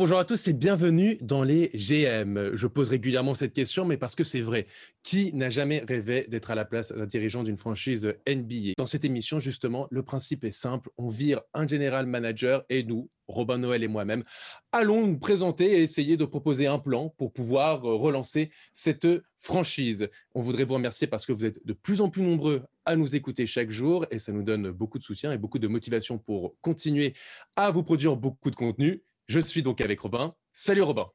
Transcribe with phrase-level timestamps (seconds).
[0.00, 2.54] Bonjour, à tous et bienvenue dans les GM.
[2.54, 4.66] Je pose régulièrement cette question, mais parce que c'est vrai.
[5.02, 9.04] Qui n'a jamais rêvé d'être à la place d'un dirigeant d'une franchise NBA Dans cette
[9.04, 10.88] émission, justement, le principe est simple.
[10.96, 14.24] On vire un general manager et nous, Robin Noël et moi-même,
[14.72, 19.06] allons nous présenter et essayer de proposer un plan pour pouvoir relancer cette
[19.36, 20.08] franchise.
[20.34, 23.16] On voudrait vous remercier parce que vous êtes de plus en plus nombreux à nous
[23.16, 26.56] écouter chaque jour et ça nous donne beaucoup de soutien et beaucoup de motivation pour
[26.62, 27.12] continuer
[27.54, 29.02] à vous produire beaucoup de contenu.
[29.30, 30.34] Je suis donc avec Robin.
[30.52, 31.08] Salut Robin.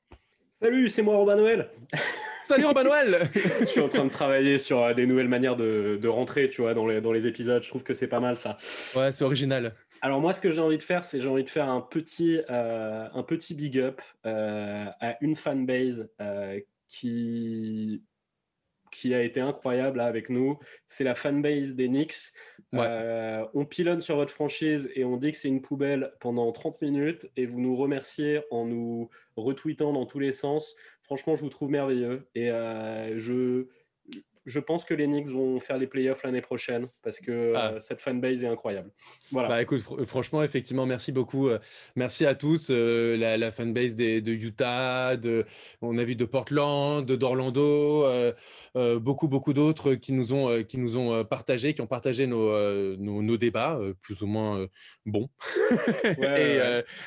[0.57, 1.69] Salut, c'est moi Robin Noël.
[2.39, 3.27] Salut Robin Noël
[3.59, 6.73] Je suis en train de travailler sur euh, des nouvelles manières de, rentrer, tu vois,
[6.73, 7.61] dans les, dans les épisodes.
[7.61, 8.55] Je trouve que c'est pas mal ça.
[8.95, 9.75] Ouais, c'est original.
[10.02, 12.39] Alors moi, ce que j'ai envie de faire, c'est j'ai envie de faire un petit,
[12.49, 16.09] euh, un petit big up euh, à une fanbase
[16.88, 18.02] qui
[18.95, 20.57] qui a été incroyable avec nous.
[20.88, 22.31] C'est la fanbase des Knicks.
[22.73, 26.81] Euh, on pilonne sur votre franchise et on dit que c'est une poubelle pendant 30
[26.81, 30.75] minutes et vous nous remerciez en nous retweetant dans tous les sens.
[31.03, 33.67] Franchement, je vous trouve merveilleux et euh, je
[34.45, 37.73] je pense que les Knicks vont faire les playoffs l'année prochaine parce que ah.
[37.73, 38.91] euh, cette fanbase est incroyable.
[39.31, 39.49] Voilà.
[39.49, 41.49] Bah, écoute, franchement, effectivement, merci beaucoup.
[41.49, 41.59] Euh,
[41.95, 42.67] merci à tous.
[42.69, 45.45] Euh, la, fanbase de Utah, de,
[45.81, 48.05] on a vu de Portland, d'Orlando,
[48.99, 53.38] beaucoup, beaucoup d'autres qui nous ont, qui nous ont partagé, qui ont partagé nos, nos,
[53.38, 54.67] débats, plus ou moins
[55.05, 55.29] bons.
[56.03, 56.59] et,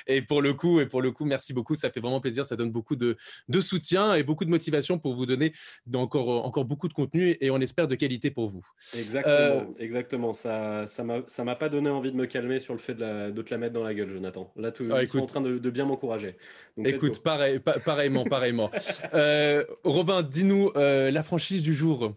[0.07, 1.75] et, pour le coup, et pour le coup, merci beaucoup.
[1.75, 2.45] Ça fait vraiment plaisir.
[2.45, 3.17] Ça donne beaucoup de,
[3.49, 5.53] de soutien et beaucoup de motivation pour vous donner
[5.95, 8.65] encore, encore beaucoup de contenu et on espère de qualité pour vous.
[8.97, 10.33] Exactement, euh, exactement.
[10.33, 13.51] Ça, ça m'a, pas donné envie de me calmer sur le fait de, de te
[13.51, 14.53] la mettre dans la gueule, Jonathan.
[14.57, 16.37] Là, tu ah, es en train de, bien m'encourager.
[16.85, 18.71] Écoute, pareil, pareillement, pareillement.
[19.15, 22.15] Euh, Robin, dis-nous euh, la franchise du jour.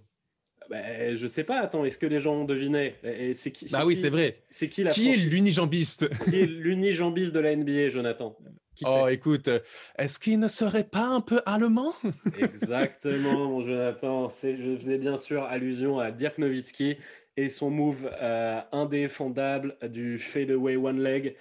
[0.70, 2.96] Ben, je sais pas, attends, est-ce que les gens ont deviné?
[3.34, 4.34] C'est qui, Bah oui, c'est vrai.
[4.50, 6.10] C'est qui la Qui est l'unijambiste?
[6.30, 8.38] Qui est l'unijambiste de la NBA, Jonathan?
[8.86, 9.50] Oh, écoute,
[9.98, 11.94] est-ce qu'il ne serait pas un peu allemand?
[12.38, 14.30] Exactement, mon Jonathan.
[14.30, 16.98] Je faisais bien sûr allusion à Dirk Nowitzki
[17.38, 21.36] et son move euh, indéfendable du fadeaway one leg,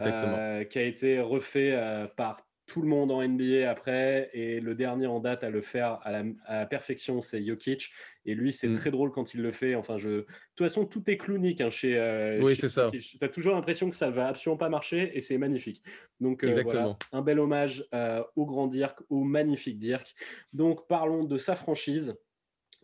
[0.00, 4.28] euh, qui a été refait euh, par tout le monde en NBA après.
[4.32, 7.90] Et le dernier en date à le faire à la, perfection, c'est Jokic.
[8.24, 8.76] Et lui, c'est mm.
[8.76, 9.76] très drôle quand il le fait.
[9.76, 10.08] Enfin, je...
[10.08, 11.96] De toute façon, tout est clownique hein, chez.
[11.96, 12.90] Euh, oui, c'est ça.
[12.90, 15.82] Tu as toujours l'impression que ça va absolument pas marcher et c'est magnifique.
[16.20, 20.14] Donc, euh, voilà, un bel hommage euh, au grand Dirk, au magnifique Dirk.
[20.52, 22.16] Donc, parlons de sa franchise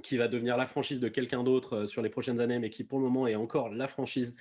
[0.02, 2.98] qui va devenir la franchise de quelqu'un d'autre sur les prochaines années, mais qui pour
[2.98, 4.36] le moment est encore la franchise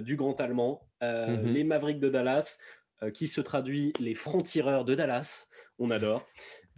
[0.00, 1.42] du grand allemand, mm-hmm.
[1.42, 2.58] les Mavericks de Dallas.
[3.02, 5.48] Euh, qui se traduit les francs-tireurs de Dallas,
[5.78, 6.26] on adore,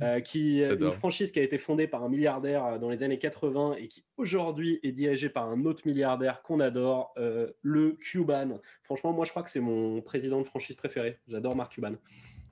[0.02, 3.20] euh, qui euh, une franchise qui a été fondée par un milliardaire dans les années
[3.20, 7.14] 80 et qui aujourd'hui est dirigée par un autre milliardaire qu'on adore,
[7.62, 8.58] le Cuban.
[8.82, 11.20] Franchement, moi je crois que c'est mon président de franchise préféré.
[11.28, 11.94] J'adore Mark Cuban.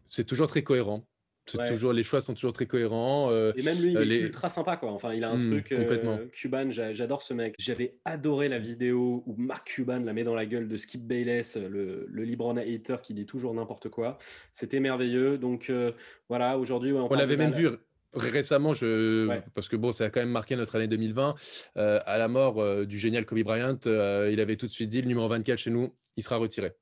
[0.06, 1.04] C'est toujours très cohérent.
[1.47, 3.31] Toujours, les choix sont toujours très cohérents.
[3.31, 4.91] Euh, et même lui, il est ultra sympa, quoi.
[4.91, 5.73] Enfin, il a un hmm, truc.
[5.73, 7.55] Euh, Cuban, j'adore ce mec.
[7.59, 11.57] J'avais adoré la vidéo où Mark Cuban la met dans la gueule de Skip Bayless,
[11.57, 14.19] le, le hater qui dit toujours n'importe quoi.
[14.53, 15.39] C'était merveilleux.
[15.39, 15.93] Donc euh,
[16.29, 16.93] voilà, aujourd'hui.
[16.93, 17.69] on, l'avait même vu
[18.15, 19.28] récemment, je...
[19.55, 21.34] parce que bon, ça a quand même marqué notre année 2020.
[21.77, 25.28] à la mort du génial Kobe Bryant, il avait tout de suite dit le numéro
[25.28, 26.73] 24 chez nous, il sera retiré.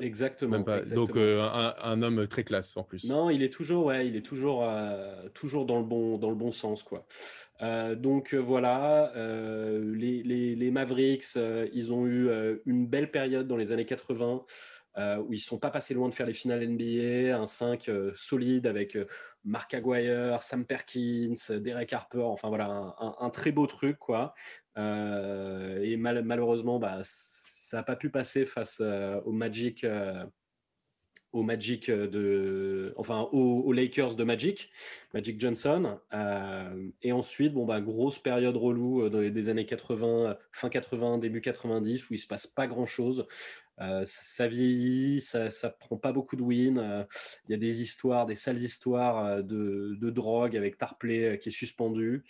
[0.00, 0.58] Exactement.
[0.94, 1.42] Donc euh,
[1.82, 3.04] un, homme très classe en plus.
[3.04, 6.36] Non, il est toujours, ouais, il est toujours, euh, toujours dans le bon, dans le
[6.36, 7.06] bon sens quoi.
[7.62, 11.36] Euh, donc voilà, les, les, Mavericks,
[11.72, 12.30] ils ont eu
[12.66, 14.44] une belle période dans les années 80
[14.96, 18.96] où ils sont pas passés loin de faire les finales NBA, un 5 solide avec
[19.44, 24.34] Mark Aguirre, Sam Perkins, Derek Harper, enfin voilà, un, très beau truc quoi.
[24.76, 27.02] et malheureusement, bah
[27.70, 30.26] ça n'a pas pu passer face euh, au Magic, euh,
[31.30, 34.72] au Magic de, enfin aux, Lakers de Magic,
[35.14, 36.00] Magic Johnson.
[36.12, 42.10] Euh, et ensuite, bon bah grosse période relou des années 80, fin 80, début 90
[42.10, 43.28] où il se passe pas grand chose.
[44.04, 47.06] ça vieillit, ça, ça prend pas beaucoup de wins.
[47.48, 51.52] Il y a des histoires, des sales histoires de, de drogue avec Tarplay qui est
[51.52, 52.24] suspendu.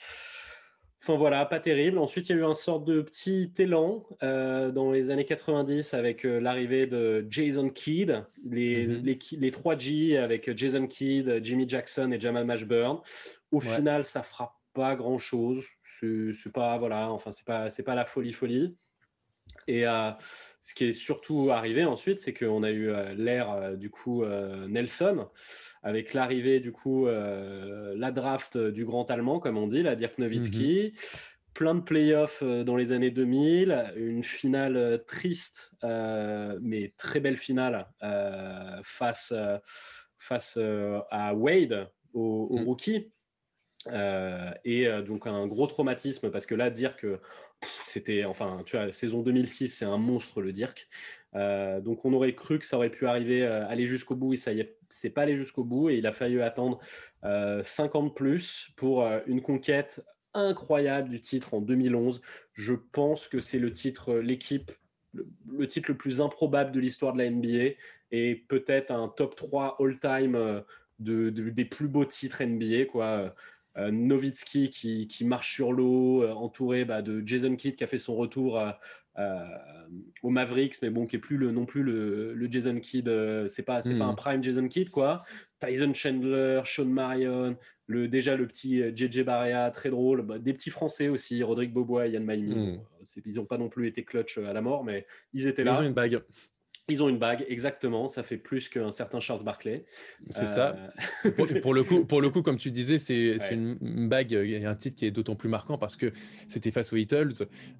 [1.02, 1.98] Enfin voilà, pas terrible.
[1.98, 5.94] Ensuite, il y a eu un sort de petit élan euh, dans les années 90
[5.94, 12.10] avec euh, l'arrivée de Jason Kidd, les, les, les, 3G avec Jason Kidd, Jimmy Jackson
[12.12, 13.00] et Jamal Mashburn.
[13.50, 15.64] Au final, ça fera pas grand chose.
[16.02, 18.74] C'est pas voilà, enfin c'est pas c'est pas la folie folie.
[19.66, 20.10] Et euh,
[20.62, 25.28] ce qui est surtout arrivé ensuite, c'est qu'on a eu l'ère du coup Nelson
[25.82, 30.18] avec l'arrivée du coup euh, la draft du grand allemand comme on dit, la Dirk
[30.18, 30.92] Nowitzki.
[30.92, 31.00] Mhm.
[31.52, 37.36] Plein de playoffs euh, dans les années 2000, une finale euh, triste, mais très belle
[37.36, 37.88] finale
[38.82, 39.34] face,
[40.18, 40.58] face
[41.10, 42.64] à Wade, au, au Mm.
[42.64, 43.12] rookie.
[43.88, 47.18] Euh, et euh, donc un gros traumatisme parce que là, dire que
[47.84, 50.88] c'était, enfin, tu vois, saison 2006, c'est un monstre le Dirk.
[51.34, 54.36] Euh, donc on aurait cru que ça aurait pu arriver, euh, aller jusqu'au bout et
[54.36, 56.80] ça y est, c'est pas allé jusqu'au bout et il a fallu attendre
[57.24, 60.02] euh, 5 ans de plus pour euh, une conquête
[60.34, 62.22] incroyable du titre en 2011.
[62.54, 64.72] Je pense que c'est le titre, euh, l'équipe,
[65.14, 67.74] le, titre le plus improbable de l'histoire de la NBA
[68.12, 70.60] et peut-être un top 3 all-time euh,
[70.98, 73.34] de, de- des plus beaux titres NBA, quoi.
[73.80, 77.86] Euh, Nowitzki qui, qui marche sur l'eau, euh, entouré bah, de Jason Kidd qui a
[77.86, 78.70] fait son retour euh,
[79.18, 79.44] euh,
[80.22, 83.08] aux Mavericks, mais bon, qui est plus le, non plus le, le Jason Kidd,
[83.48, 84.10] c'est pas, c'est pas Mhm.
[84.10, 85.22] un prime Jason Kidd, quoi.
[85.58, 87.56] Tyson Chandler, Sean Marion,
[87.86, 92.06] le, déjà le petit JJ Barea, très drôle, Bah, des petits Français aussi, Rodrigue Bobois
[92.06, 92.24] et Yann.
[92.26, 95.62] Bon, c'est- ils n'ont pas non plus été clutch à la mort, mais ils étaient
[95.62, 95.80] Ils là.
[95.80, 96.20] ont une bague,
[96.90, 98.08] Ils ont une bague, exactement.
[98.08, 99.84] Ça fait plus qu'un certain Charles Barkley.
[100.30, 100.76] c'est ça.
[101.24, 103.52] Euh, Pour, pour le coup, pour le coup, comme tu disais, c'est Ouais.
[103.54, 106.12] une, bague euh, et un titre qui est d'autant plus marquant parce que
[106.48, 107.32] c'était face aux Beatles.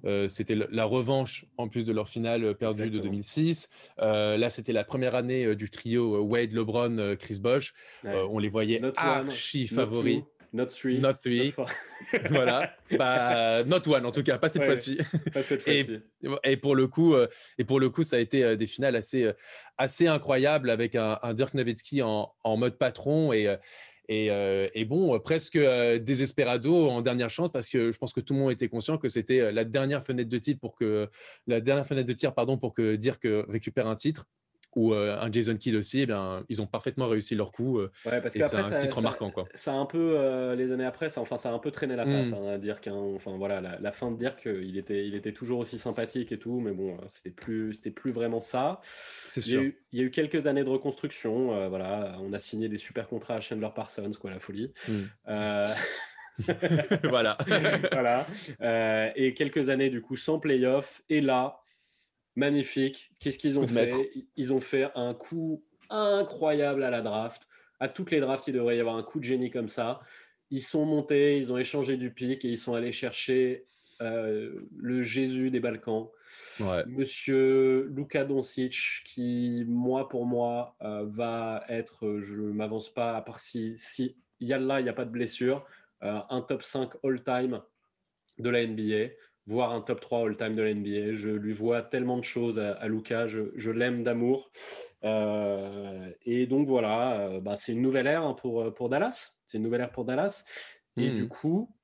[0.05, 3.11] euh, c'était la revanche en plus de leur finale perdue de Exactement.
[3.11, 3.69] 2006.
[3.99, 7.73] Euh, là, c'était la première année du trio Wade, LeBron, Chris Bosh.
[8.03, 8.13] ouais.
[8.29, 10.21] On les voyait archi favoris.
[10.53, 10.99] Not three.
[10.99, 11.53] Not three.
[11.57, 11.67] not
[12.29, 12.73] voilà.
[12.97, 14.67] Bah, not one en tout cas, pas cette Ouais.
[14.67, 14.97] fois-ci.
[15.33, 16.01] Pas cette Et- fois-ci.
[16.43, 17.27] Et pour le coup, euh,
[17.57, 19.33] et pour le coup, ça a été euh, des finales assez, euh,
[19.77, 23.55] assez incroyables avec un, un Dirk Nowitzki en, en mode patron et, euh,
[24.09, 28.11] et, euh, et bon, euh, presque euh, désespérado en dernière chance parce que je pense
[28.11, 30.75] que tout le monde était conscient que c'était euh, la dernière fenêtre de titre pour
[30.75, 31.07] que
[31.47, 34.25] la dernière fenêtre de tir, pardon, pour que Dirk euh, récupère un titre
[34.75, 36.01] ou euh, un Jason Kidd aussi.
[36.01, 38.77] Eh bien, ils ont parfaitement réussi leur coup euh, Ouais, parce et c'est un ça,
[38.77, 39.45] titre ça- marquant quoi.
[39.53, 41.95] ça a un peu, euh, les années après, ça, enfin, ça a un peu traîné
[41.95, 42.33] la patte, Mm.
[42.33, 42.87] hein, à Dirk.
[42.87, 42.95] hein.
[43.15, 46.39] Enfin, voilà, la, la fin de Dirk, il était, il était toujours aussi sympathique et
[46.39, 48.79] tout, mais bon, c'était plus, c'était plus vraiment ça.
[48.83, 49.61] C'est Il y, a sûr.
[49.63, 51.67] eu, il y a eu quelques années de reconstruction.
[51.69, 54.71] voilà, on a signé des super contrats à Chandler Parsons, quoi, la folie.
[54.87, 54.93] Mm.
[55.29, 55.67] Euh,
[57.03, 57.37] voilà.
[57.91, 58.25] voilà.
[59.15, 61.01] Et quelques années du coup sans playoff.
[61.09, 61.60] Et là,
[62.35, 63.11] magnifique.
[63.19, 64.11] Qu'est-ce qu'ils ont fait?
[64.35, 67.47] Ils- ont fait un coup incroyable à la draft.
[67.79, 70.01] À toutes les drafts, il devrait y avoir un coup de génie comme ça.
[70.49, 73.65] Ils sont montés, ils ont échangé du pic et ils sont allés chercher
[74.01, 76.07] euh, le Jésus des Balkans.
[76.59, 76.83] Ouais.
[76.87, 83.39] Monsieur Luka Doncic, qui, moi, pour moi, euh, va être, je m'avance pas, à part
[83.39, 85.65] si, si il y a là, il n'y a pas de blessure,
[86.03, 87.61] euh, un top 5 all-time
[88.39, 89.13] de la NBA,
[89.47, 91.13] voire un top 3 all-time de la NBA.
[91.13, 94.51] Je lui vois tellement de choses à, à Luka, je, je l'aime d'amour.
[95.03, 99.37] Euh, et donc voilà, euh, bah, c'est une nouvelle ère hein, pour, pour Dallas.
[99.45, 100.43] C'est une nouvelle ère pour Dallas.
[100.97, 101.15] Et Mhm.
[101.15, 101.75] du coup,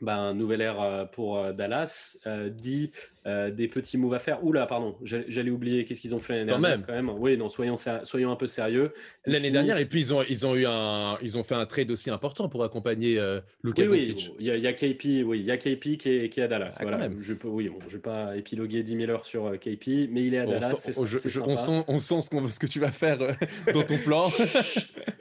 [0.00, 2.92] ben, nouvelle ère euh, pour euh, Dallas, euh, dit
[3.28, 4.42] euh, des petits moves à faire.
[4.44, 6.84] Oula, pardon, j'allais oublier qu'est-ce qu'ils ont fait l'année dernière même.
[6.86, 7.10] quand même.
[7.10, 8.92] Oui, non, soyons, soyons un peu sérieux.
[9.26, 11.90] L'année dernière, et puis ils ont, ils ont eu un, ils ont fait un trade
[11.90, 14.32] aussi important pour accompagner euh, Luka Oui, Doncic.
[14.40, 16.40] il y, a- il y a KP, oui, il y a KP qui est, qui
[16.40, 16.74] est à Dallas.
[16.78, 17.18] Ah, quand même.
[17.20, 20.24] Je peux, oui, bon, je vais pas épiloguer 10 000 heures sur euh, KP, mais
[20.24, 20.74] il est à On Dallas.
[20.74, 21.50] sent- on- je- c'est je- sympa.
[21.50, 23.32] on sent, on sent ce, que tu vas faire euh,
[23.74, 24.30] dans ton plan.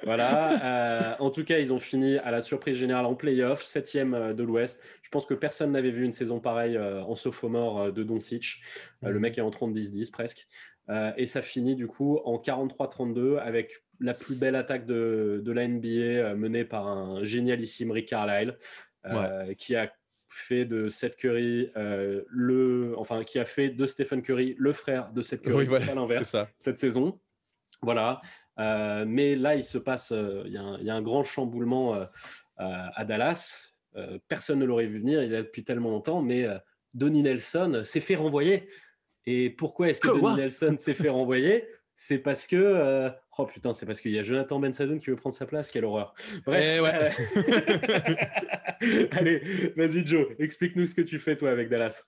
[0.04, 0.64] Voilà.
[0.64, 4.44] euh, en tout cas, ils ont fini à la surprise générale en playoff, septième de
[4.44, 4.82] l'Ouest.
[5.02, 8.62] Je pense que personne n'avait vu une saison pareille en sophomore de Doncic.
[9.04, 9.22] Euh, Le Mhm.
[9.22, 10.48] mec est en 30-10-10 presque.
[10.89, 15.51] Euh, et ça finit du coup en 43-32 avec la plus belle attaque de, de
[15.51, 18.58] la NBA euh, menée par un génialissime Rick Carlisle
[19.58, 19.92] qui a
[20.30, 25.12] fait de Seth Curry euh, le enfin qui a fait de Stephen Curry le frère
[25.13, 27.18] de Seth Curry oui, voilà, c'est l'inverse cette saison.
[27.82, 28.20] Voilà.
[28.60, 31.01] Euh, mais là, il se passe, euh, il y, a un- il y a un
[31.01, 31.96] grand chamboulement
[32.58, 33.72] à Dallas.
[34.27, 36.46] Personne ne l'aurait vu venir, il est là depuis tellement longtemps, mais
[36.94, 38.70] Donnie Nelson s'est fait renvoyer.
[39.25, 41.67] Et pourquoi est-ce que Quoi Donnie Nelson s'est fait renvoyer?
[41.96, 42.56] C'est parce que.
[42.56, 45.46] euh, Oh putain, c'est parce qu'il y a Jonathan Ben Sadoun qui veut prendre sa
[45.46, 46.13] place, quelle horreur.
[46.46, 46.63] Bref.
[46.65, 47.12] Eh ouais.
[49.12, 49.39] Allez,
[49.75, 52.03] vas-y Joe, explique-nous ce que tu fais toi avec Dallas.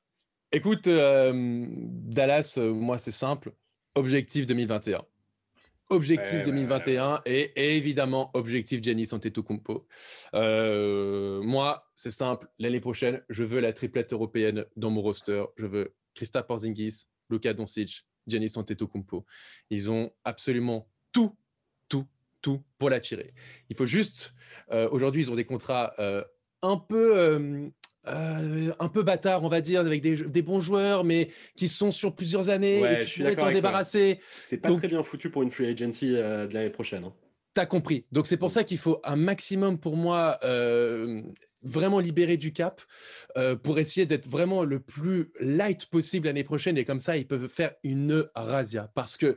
[0.51, 1.31] Écoute, euh,
[1.67, 3.51] Dallas, euh, moi, c'est simple.
[3.95, 5.01] Objectif 2021.
[5.89, 9.87] Objectif Ouais, ouais, 2021 Et, et évidemment, objectif Giannis Antetokounmpo.
[10.35, 12.47] Euh, moi, c'est simple.
[12.59, 15.43] L'année prochaine, je veux la triplette européenne dans mon roster.
[15.57, 19.25] Je veux Krista Porzingis, Luka Doncic, Giannis Antetokounmpo.
[19.69, 21.35] Ils ont absolument tout,
[21.87, 22.05] tout,
[22.41, 23.33] tout pour l'attirer.
[23.69, 24.33] Il faut juste...
[24.71, 26.23] euh, Aujourd'hui, ils ont des contrats euh,
[26.61, 27.71] un peu...
[28.07, 31.91] euh, un peu bâtard, on va dire, avec des, des bons joueurs, mais qui sont
[31.91, 34.19] sur plusieurs années Ouais, et tu pourrais t'en débarrasser.
[34.35, 37.03] C'est pas Donc- très bien foutu pour une free agency euh, de l'année prochaine.
[37.03, 37.13] hein.
[37.55, 38.05] T'as compris.
[38.11, 41.21] Donc c'est pour ça qu'il faut un maximum pour moi euh,
[41.63, 42.81] vraiment libérer du cap
[43.37, 47.27] euh, pour essayer d'être vraiment le plus light possible l'année prochaine et comme ça ils
[47.27, 49.35] peuvent faire une razzia parce que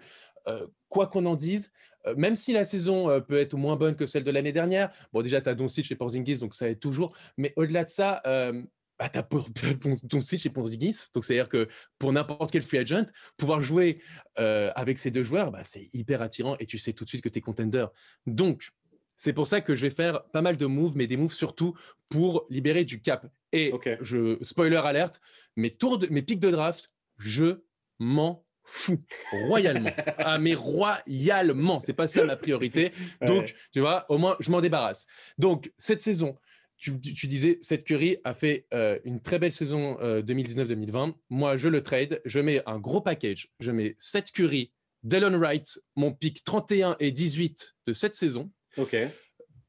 [0.88, 1.72] quoi qu'on en dise,
[2.16, 5.40] même si la saison peut être moins bonne que celle de l'année dernière, bon, déjà,
[5.40, 7.16] tu as Doncic et Porzingis, donc ça aide toujours.
[7.36, 9.28] Mais au-delà de ça, bah, tu as
[10.04, 10.96] Doncic et Porzingis.
[11.14, 11.68] Donc, c'est-à-dire que
[11.98, 13.06] pour n'importe quel free agent,
[13.36, 14.02] pouvoir jouer
[14.36, 17.28] avec ces deux joueurs, bah, c'est hyper attirant et tu sais tout de suite que
[17.28, 17.86] tu es contender.
[18.26, 18.72] Donc,
[19.16, 21.76] c'est pour ça que je vais faire pas mal de moves, mais des moves surtout
[22.08, 23.26] pour libérer du cap.
[23.52, 25.20] Et je spoiler alerte,
[25.54, 27.62] mes tours de, mes pics de draft, je
[28.00, 29.02] m'en fou
[29.46, 29.90] royalement.
[30.18, 32.92] ah, mais royalement, c'est pas ça ma priorité.
[33.26, 35.06] Donc, tu vois, au moins, je m'en débarrasse.
[35.38, 36.36] Donc, cette saison,
[36.76, 41.08] tu, disais, cette Curry a fait euh, une très belle saison 2019-2020.
[41.08, 43.48] Euh, Moi, je le trade, je mets un gros package.
[43.60, 44.72] Je mets 7 Curry,
[45.04, 48.50] Delon Wright, mon pick 31 et 18 de cette saison.
[48.76, 48.96] OK.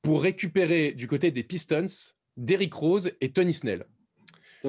[0.01, 1.85] Pour récupérer du côté des Pistons,
[2.35, 3.85] Derrick Rose et Tony Snell.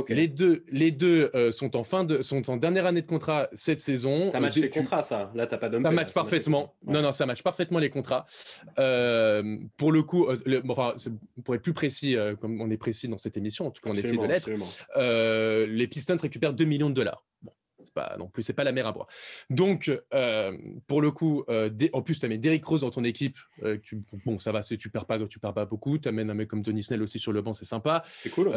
[0.09, 3.49] Les deux, les deux euh, sont, en fin de, sont en dernière année de contrat
[3.53, 4.31] cette saison.
[4.31, 5.31] Ça match les contrats, ça.
[5.35, 6.75] Là, t'as pas Ça match parfaitement.
[6.85, 8.27] Non, non, ça match parfaitement les contrats.
[8.79, 10.95] Euh, pour le coup, euh, enfin,
[11.45, 13.95] pour être plus précis, comme on est précis dans cette émission, en tout cas, on
[13.95, 15.67] essaie de l'être.
[15.69, 17.25] les Pistons récupèrent 2 millions de dollars.
[17.43, 17.53] Bon,
[17.85, 19.07] c'est pas non plus, c'est pas la mer à boire.
[19.51, 23.05] Donc, euh, pour le coup, euh, en plus, tu as mis Derrick Rose dans ton
[23.05, 23.39] équipe.
[23.63, 23.79] Euh,
[24.25, 25.99] bon, ça va, tu perds pas, tu perds pas beaucoup.
[25.99, 28.03] Tu amènes un mec comme Tony Snell aussi sur le banc, c'est sympa.
[28.23, 28.53] C'est cool.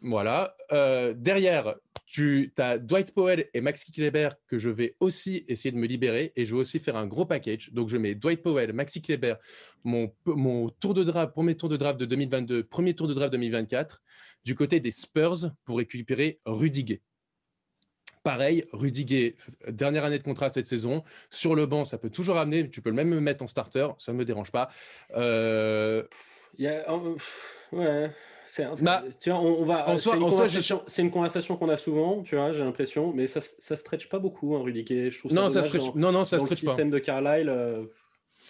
[0.00, 0.56] voilà.
[1.16, 1.74] derrière,
[2.06, 6.32] tu as Dwight Powell et Maxi Kleber que je vais aussi essayer de me libérer
[6.36, 7.72] et je vais aussi faire un gros package.
[7.72, 9.34] Donc, je mets Dwight Powell, Maxi Kleber,
[9.84, 13.32] mon, mon tour de draft, premier tour de draft de 2022, premier tour de draft
[13.32, 14.02] 2024,
[14.44, 17.02] du côté des Spurs pour récupérer Rudiger.
[18.26, 19.36] Pareil, Rudiger,
[19.68, 21.04] dernière année de contrat cette saison.
[21.30, 22.68] Sur le banc, ça peut toujours amener.
[22.68, 24.68] Tu peux même me mettre en starter, ça ne me dérange pas.
[25.14, 26.02] Euh...
[26.58, 26.92] Y a,
[27.70, 28.10] ouais.
[28.48, 29.96] C'est bah, tu vois, on, va.
[29.96, 34.08] C'est une, une, conversation qu'on a souvent, tu vois, j'ai l'impression, mais ça, ça stretch
[34.08, 35.12] pas beaucoup, hein, Rudiger.
[35.12, 37.48] Je trouve non, ça, stretch, non, non, ça stretch le système de Carlisle.
[37.48, 37.84] Euh,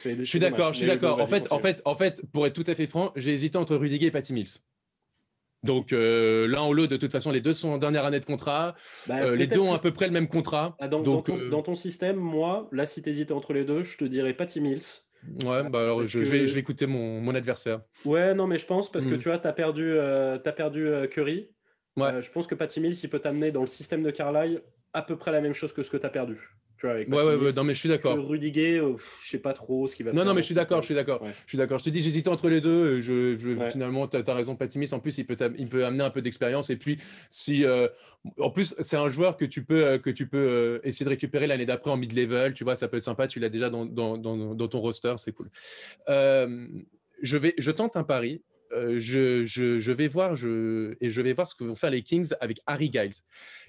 [0.07, 1.21] je suis d'accord, je suis d'accord.
[1.21, 3.77] En fait, en fait, en fait, pour être tout à fait franc, j'ai hésité entre
[3.77, 4.49] Rudiger et Patty Mills.
[5.67, 8.25] Donc euh, l'un ou l'autre, de toute façon, les deux sont en dernière année de
[8.25, 8.75] contrat.
[9.07, 10.77] Bah, euh, les deux ont à peu près le même contrat.
[10.79, 13.83] Ah, dans, donc, euh, dans, ton, système, moi, là, si tu hésitais entre les deux,
[13.83, 14.83] je te dirais Patty Mills.
[15.45, 17.81] Ouais, bah alors je, vais, je vais écouter mon, mon, adversaire.
[18.05, 19.19] Ouais, non, mais je pense parce que hmm.
[19.19, 21.51] tu vois, tu as perdu, as perdu Curry.
[21.97, 22.23] Ouais.
[22.23, 25.17] je pense que Patty Mills, il peut t'amener dans le système de Carlisle à peu
[25.17, 26.39] près la même chose que ce que tu as perdu.
[26.79, 28.19] Tu vois, avec ouais, ouais, ouais, non, mais je suis d'accord.
[28.19, 30.27] Rudiger, euh, je sais pas trop ce qu'il va non, faire.
[30.27, 31.25] Non, mais je suis d'accord, je suis d'accord.
[31.25, 31.79] Je suis d'accord.
[31.79, 33.01] Je te dis, j'hésitais entre les deux.
[33.01, 34.93] Je, je Finalement, tu as, raison, Patimis.
[34.93, 36.69] En plus, il peut, il peut amener un peu d'expérience.
[36.71, 36.99] Et puis,
[37.31, 37.65] si.
[37.65, 37.89] Euh,
[38.39, 41.47] en plus, c'est un joueur que tu peux, euh, que tu peux essayer de récupérer
[41.47, 42.53] l'année d'après en mid-level.
[42.53, 43.27] Tu vois, ça peut être sympa.
[43.27, 45.15] Tu l'as déjà dans, dans, dans, dans, ton roster.
[45.17, 45.49] C'est cool.
[46.07, 48.43] je, vais, je tente un pari.
[48.73, 52.03] Je, je, je, vais voir je, et je vais voir ce que vont faire les
[52.03, 53.15] Kings avec Harry Giles.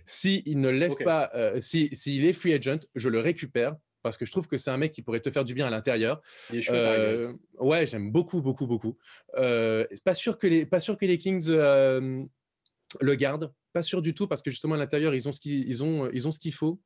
[0.06, 4.26] S'il ne lève pas, euh, s'il si, est free agent, je le récupère parce que
[4.26, 6.22] je trouve que c'est un mec qui pourrait te faire du bien à l'intérieur.
[6.54, 8.98] Euh, ouais, j'aime beaucoup, beaucoup, beaucoup.
[9.36, 14.14] Euh, pas sûr que les, pas sûr que les Kings le gardent, pas sûr du
[14.14, 16.54] tout parce que justement à l'intérieur ils ont ce qu'ils ont, ils ont ce qu'il
[16.54, 16.80] faut.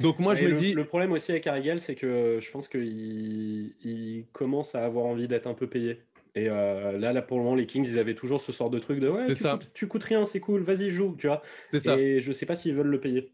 [0.00, 0.74] Donc moi je me dis.
[0.74, 5.26] Le problème aussi avec Harry c'est que je pense qu'il il commence à avoir envie
[5.26, 6.02] d'être un peu payé.
[6.34, 8.78] Et euh, là, là, pour le moment, les Kings, ils avaient toujours ce sort de
[8.78, 9.52] truc de ouais, tu, ça.
[9.52, 11.42] Coûtes, tu coûtes rien, c'est cool, vas-y, joue, tu vois.
[11.66, 11.98] C'est ça.
[11.98, 13.32] Et je sais pas s'ils veulent le payer.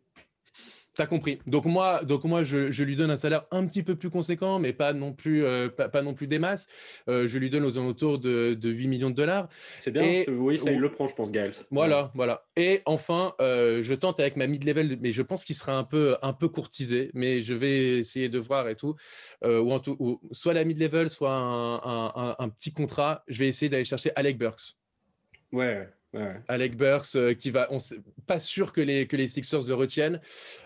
[0.96, 1.40] T'as compris.
[1.46, 4.72] Donc moi, donc moi je, lui donne un salaire un petit peu plus conséquent, mais
[4.72, 6.68] pas non plus, euh, pas, non plus des masses.
[7.08, 9.48] Euh, je lui donne aux alentours de, 8 millions de dollars.
[9.80, 10.22] C'est bien.
[10.28, 11.52] oui, ça il le prend, je pense, Giles.
[11.72, 12.46] Voilà, voilà.
[12.56, 16.16] Et enfin, euh, je tente avec ma mid-level, mais je pense qu'il sera un peu,
[16.22, 18.94] un peu courtisé, mais je vais essayer de voir et tout.
[19.44, 23.24] ou, en tout ou soit la mid-level, soit un, un, petit contrat.
[23.26, 24.76] Je vais essayer d'aller chercher Alec Burks.
[25.52, 25.88] Ouais.
[26.48, 27.78] Alec Burks, euh, qui va, on
[28.26, 30.20] pas sûr que les, que les Sixers le retiennent.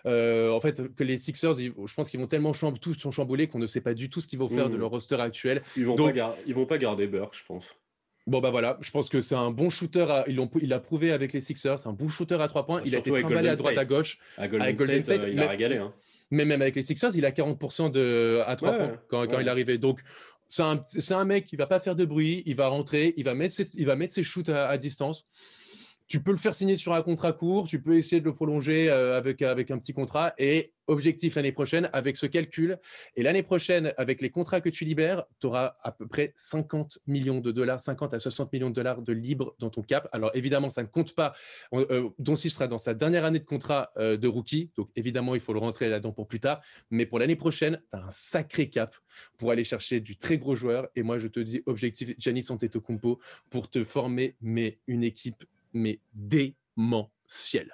[0.06, 3.58] Euh, en fait, que les Sixers, je pense qu'ils vont tellement tous sont chamboulés qu'on
[3.58, 4.80] ne sait pas du tout ce qu'ils vont faire de mmh.
[4.80, 5.62] leur roster actuel.
[5.76, 7.64] Ils vont Donc, pas ils vont pas garder Burks, je pense.
[8.28, 10.04] Bon bah voilà, je pense que c'est un bon shooter.
[10.26, 12.82] ils il a prouvé avec les Sixers, c'est un bon shooter à trois points.
[12.84, 14.18] Il a été trimballé à droite à gauche.
[14.36, 15.78] À Golden, State, euh, il a régalé.
[15.78, 15.94] Hein.
[16.30, 19.46] Mais même avec les Sixers, il a 40% de, à trois points quand, quand il
[19.46, 19.78] est arrivé.
[19.78, 20.00] Donc
[20.48, 23.54] c'est un, mec qui va pas faire de bruit, il va rentrer, il va mettre
[23.54, 25.26] ses, il va mettre ses shoots à, distance.
[26.08, 28.90] Tu peux le faire signer sur un contrat court, tu peux essayer de le prolonger
[28.90, 30.32] euh, avec, avec un petit contrat.
[30.38, 32.78] Et objectif l'année prochaine, avec ce calcul,
[33.14, 37.00] et l'année prochaine, avec les contrats que tu libères, tu auras à peu près 50
[37.06, 40.08] millions de dollars, 50 à 60 millions de dollars de libre dans ton cap.
[40.12, 41.34] Alors évidemment, ça ne compte pas.
[41.74, 45.40] Euh, Doncic sera dans sa dernière année de contrat euh, de rookie, donc évidemment, il
[45.40, 46.60] faut le rentrer là-dedans pour plus tard.
[46.90, 48.94] Mais pour l'année prochaine, tu as un sacré cap
[49.36, 50.88] pour aller chercher du très gros joueur.
[50.96, 55.44] Et moi, je te dis, objectif Giannis Antetokounmpo pour te former, mais une équipe
[55.78, 57.72] mais démentielle.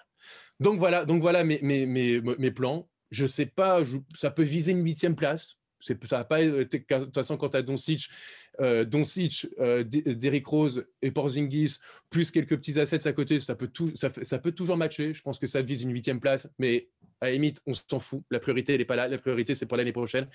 [0.61, 3.81] Donc voilà, donc voilà mes, plans je sais pas,
[4.15, 5.59] ça peut viser une huitième place.
[6.05, 8.09] Ça pas de toute façon quand tu as Doncic,
[8.61, 11.77] euh, Doncic euh, Derrick Rose et Porzingis,
[12.11, 15.15] plus quelques petits assets à côté, ça peut, toujours matcher.
[15.15, 16.89] Je pense que ça vise une huitième place, mais
[17.21, 18.23] à la limite, on s'en fout.
[18.31, 19.09] La priorité, elle n'est pas là.
[19.09, 20.27] La priorité, c'est pour l'année prochaine.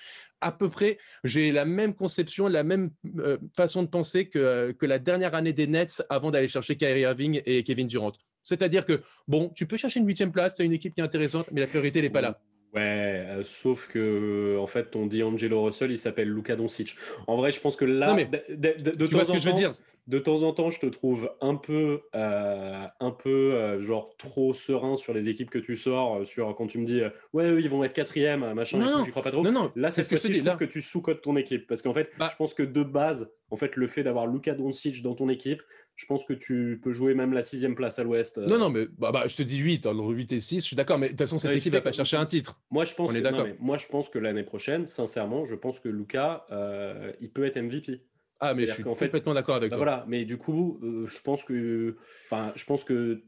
[0.41, 4.86] À peu près, j'ai la même conception, la même euh, façon de penser que, que
[4.86, 8.13] la dernière année des Nets avant d'aller chercher Kyrie Irving et Kevin Durant.
[8.44, 11.03] C'est-à-dire que, bon, tu peux chercher une huitième place, tu as une équipe qui est
[11.03, 12.41] intéressante, mais la priorité, n'est pas là.
[12.73, 16.95] Ouais, euh, sauf que en fait, ton D'Angelo Russell, il s'appelle Luka Doncic.
[17.25, 19.71] En vrai, je pense que là, de, temps en temps,
[20.05, 24.53] de temps en temps, je te trouve un peu, euh, un peu euh, genre trop
[24.53, 27.01] serein sur les équipes que tu sors, sur quand tu me dis,
[27.33, 29.41] ouais, eux, ils vont être quatrième, machin, non, j'y crois pas trop.
[29.41, 30.43] Non, non, là, c'est ce que je te dis.
[30.45, 33.31] Je que tu sous-codes ton équipe, parce qu'en fait, bah je pense que de base,
[33.49, 35.63] en fait, le fait d'avoir Luka Doncic dans ton équipe,
[36.00, 38.38] je pense que tu peux jouer même la sixième place à l'ouest.
[38.38, 40.75] Non, non, mais bah, bah, je te dis 8, entre 8 et 6, je suis
[40.77, 42.58] d'accord, mais de toute façon, cette équipe ne va pas chercher un titre.
[42.72, 46.46] Moi, je pense, que, moi, je pense que l'année prochaine, sincèrement, je pense que Lucas,
[46.51, 48.01] euh, il peut être MVP.
[48.39, 49.86] Ah, mais je suis complètement d'accord avec bah, toi.
[49.86, 53.24] Voilà, mais du coup, euh, je pense que, enfin, je pense que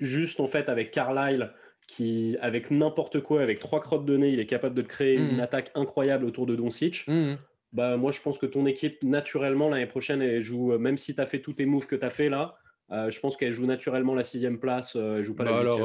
[0.00, 1.52] juste en fait avec Carlisle,
[1.86, 5.36] qui avec n'importe quoi, avec trois crottes de nez, il est capable de créer une
[5.36, 5.40] mmh.
[5.40, 7.06] attaque incroyable autour de Doncic.
[7.06, 7.34] Mmh.
[7.74, 11.14] Bah, moi, je pense que ton équipe, naturellement, l'année prochaine, elle joue, euh, même si
[11.14, 12.54] tu as fait tous tes moves que tu as fait là,
[12.92, 15.58] euh, je pense qu'elle joue naturellement la sixième place, euh, elle joue pas la bah,
[15.58, 15.80] alors,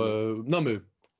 [0.45, 0.77] non, mais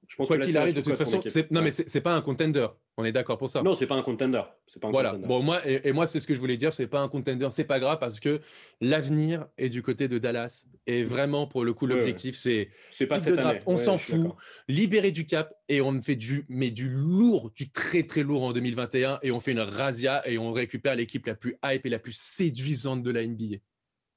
[0.10, 2.68] je pense quoi qu'il arrive, de toute façon, non, mais c'est pas un contender.
[2.98, 3.62] On est d'accord pour ça.
[3.62, 4.42] Non, c'est pas un contender.
[4.66, 5.12] C'est pas un voilà.
[5.12, 5.28] Contender.
[5.28, 6.74] Bon, moi et, moi, c'est ce que je voulais dire.
[6.74, 7.48] C'est pas un contender.
[7.52, 8.42] C'est pas grave parce que
[8.82, 10.66] l'avenir est du côté de Dallas.
[10.88, 13.60] Et vraiment, pour le coup, l'objectif, c'est c'est pas cette année.
[13.68, 14.32] On s'en fout.
[14.68, 18.52] Libérer du cap et on fait du mais du lourd, du très très lourd en
[18.52, 22.00] 2021 et on fait une razzia et on récupère l'équipe la plus hype et la
[22.00, 23.58] plus séduisante de la NBA.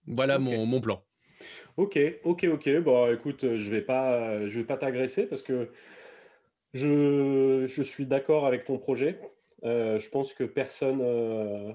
[0.06, 1.04] Voilà mon, mon plan.
[1.76, 2.78] Ok, ok, ok.
[2.80, 5.68] Bon, écoute, je vais pas, je vais pas t'agresser parce que
[6.74, 9.18] je, je suis d'accord avec ton projet.
[9.64, 11.72] Euh, je pense que personne euh,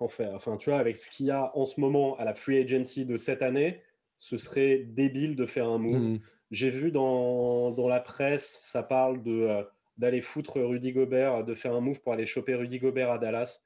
[0.00, 0.28] en fait.
[0.34, 3.04] Enfin, tu vois, avec ce qu'il y a en ce moment à la free agency
[3.04, 3.82] de cette année,
[4.18, 6.00] ce serait débile de faire un move.
[6.00, 6.20] Mmh.
[6.50, 9.62] J'ai vu dans, dans, la presse, ça parle de euh,
[9.96, 13.62] d'aller foutre Rudy Gobert, de faire un move pour aller choper Rudy Gobert à Dallas.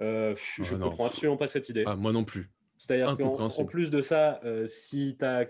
[0.00, 1.84] je ne ah comprends absolument pas cette idée.
[1.86, 2.50] Ah, moi non plus.
[2.78, 5.46] C'est-à-dire qu'en plus de ça, euh, si tu as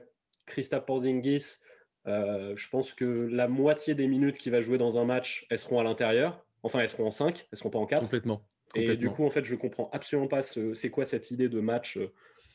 [0.46, 1.58] Christophe Porzingis,
[2.06, 5.58] euh, je pense que la moitié des minutes qu'il va jouer dans un match, elles
[5.58, 6.44] seront à l'intérieur.
[6.62, 8.00] Enfin, elles seront en 5, elles seront pas en 4.
[8.00, 8.42] Complètement.
[8.74, 11.98] Et du coup, en fait, je comprends absolument pas c'est quoi cette idée de match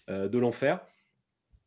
[0.09, 0.85] euh, de l'enfer.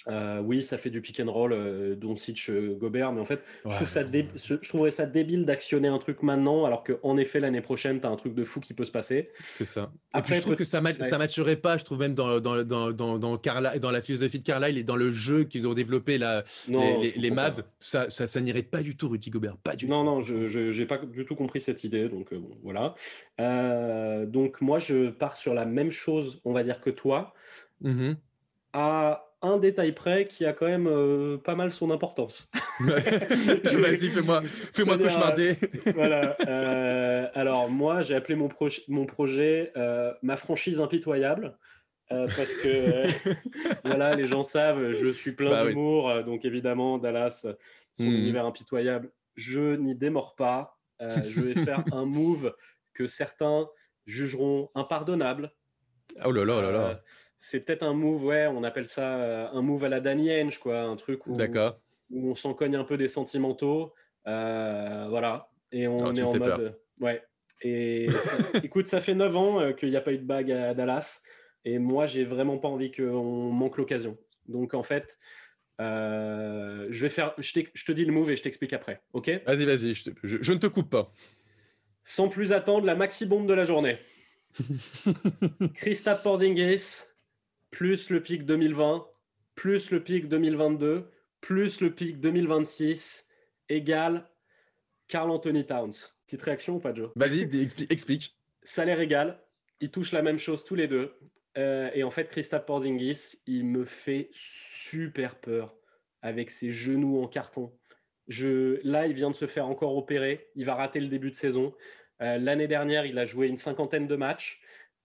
[0.09, 3.42] Euh, oui, ça fait du pick and roll, euh, Doncic, euh, Gobert, mais en fait,
[3.64, 7.61] je, trouve ça je, trouverais ça débile d'actionner un truc maintenant, alors qu'en effet, l'année
[7.61, 9.31] prochaine, tu as un truc de fou qui peut se passer.
[9.55, 9.90] C'est ça.
[10.12, 12.92] Après, je trouve que ça ne ça matcherait pas, je trouve même dans, dans, dans,
[12.92, 16.45] dans, dans, dans la philosophie de Carlisle et dans le jeu qu'ils ont développé la,
[16.69, 19.57] les, les, Mavs, ça, ça, ça n'irait pas du tout, Rudy Gobert.
[19.57, 20.05] Pas du non, tout.
[20.05, 22.95] non, je n'ai pas du tout compris cette idée, donc bon, voilà.
[24.27, 27.35] donc, moi, je pars sur la même chose, on va dire, que toi.
[27.81, 28.14] Mmh
[28.77, 32.49] à un détail près qui a quand même euh, pas mal son importance.
[32.81, 35.57] Vas-y, fais-moi fais cauchemarder.
[35.94, 36.37] voilà.
[36.46, 38.49] Euh, alors, moi, j'ai appelé mon,
[38.88, 41.57] mon projet euh, Ma franchise impitoyable.
[42.09, 43.07] parce que
[43.85, 47.46] voilà, les gens savent, je suis plein bah d'humour, donc évidemment, Dallas,
[47.92, 48.14] son mmh.
[48.14, 50.79] univers impitoyable, je n'y démords pas.
[51.01, 52.55] je vais faire un move
[52.94, 53.68] que certains
[54.07, 55.53] jugeront impardonnable.
[56.25, 57.01] Oh là là là là
[57.37, 60.59] c'est peut-être un move, ouais, on appelle ça euh, un move à la Danny Henge,
[60.59, 63.92] quoi, un truc où, où on s'en cogne un peu des sentimentaux,
[64.27, 67.22] euh, voilà, et on est en mode, ouais.
[67.62, 68.07] Et
[68.64, 71.20] écoute, ça fait 9 ans euh, qu'il n'y a pas eu de bague à Dallas,
[71.64, 74.16] et moi, j'ai vraiment pas envie qu'on manque l'occasion.
[74.46, 75.18] Donc en fait,
[75.79, 79.42] je vais faire, je, te dis le move et je t'explique après, ok?
[79.46, 81.12] Vas-y, vas-y, je, je, ne te coupe pas.
[82.05, 83.99] Sans plus attendre, la maxi bombe de la journée.
[85.75, 87.03] Christophe Porzingis
[87.70, 89.07] plus le pic 2020,
[89.55, 93.26] plus le pic 2022, plus le pic 2026,
[93.68, 94.29] égale
[95.09, 95.94] Carl Anthony Towns.
[96.26, 97.11] Petite réaction ou pas, Joe?
[97.14, 97.48] Vas-y,
[97.90, 98.37] explique.
[98.62, 99.40] Salaire égal,
[99.81, 101.14] ils touchent la même chose tous les deux.
[101.57, 105.74] Euh, et en fait, Christophe Porzingis, il me fait super peur
[106.22, 107.72] avec ses genoux en carton.
[108.29, 110.48] Je, là, il vient de se faire encore opérer.
[110.57, 111.74] Il va rater le début de saison.
[112.20, 114.61] Euh, l'année dernière, il a joué une cinquantaine de matchs.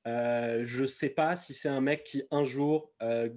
[0.08, 3.30] Euh, je ne sais pas si c'est un mec qui un jour euh,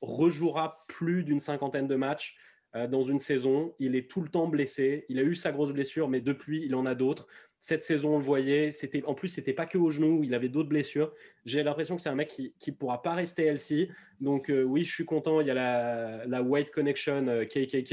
[0.00, 2.36] rejouera plus d'une cinquantaine de matchs
[2.76, 3.74] euh, dans une saison.
[3.78, 5.06] Il est tout le temps blessé.
[5.08, 7.26] Il a eu sa grosse blessure, mais depuis, il en a d'autres.
[7.58, 8.70] Cette saison, on le voyait.
[9.06, 10.24] En plus, c'était pas que au genou.
[10.24, 11.14] Il avait d'autres blessures.
[11.44, 13.88] J'ai l'impression que c'est un mec qui ne pourra pas rester LC.
[14.20, 15.40] Donc, oui, je suis content.
[15.40, 17.92] Il y a la, White Connection KKK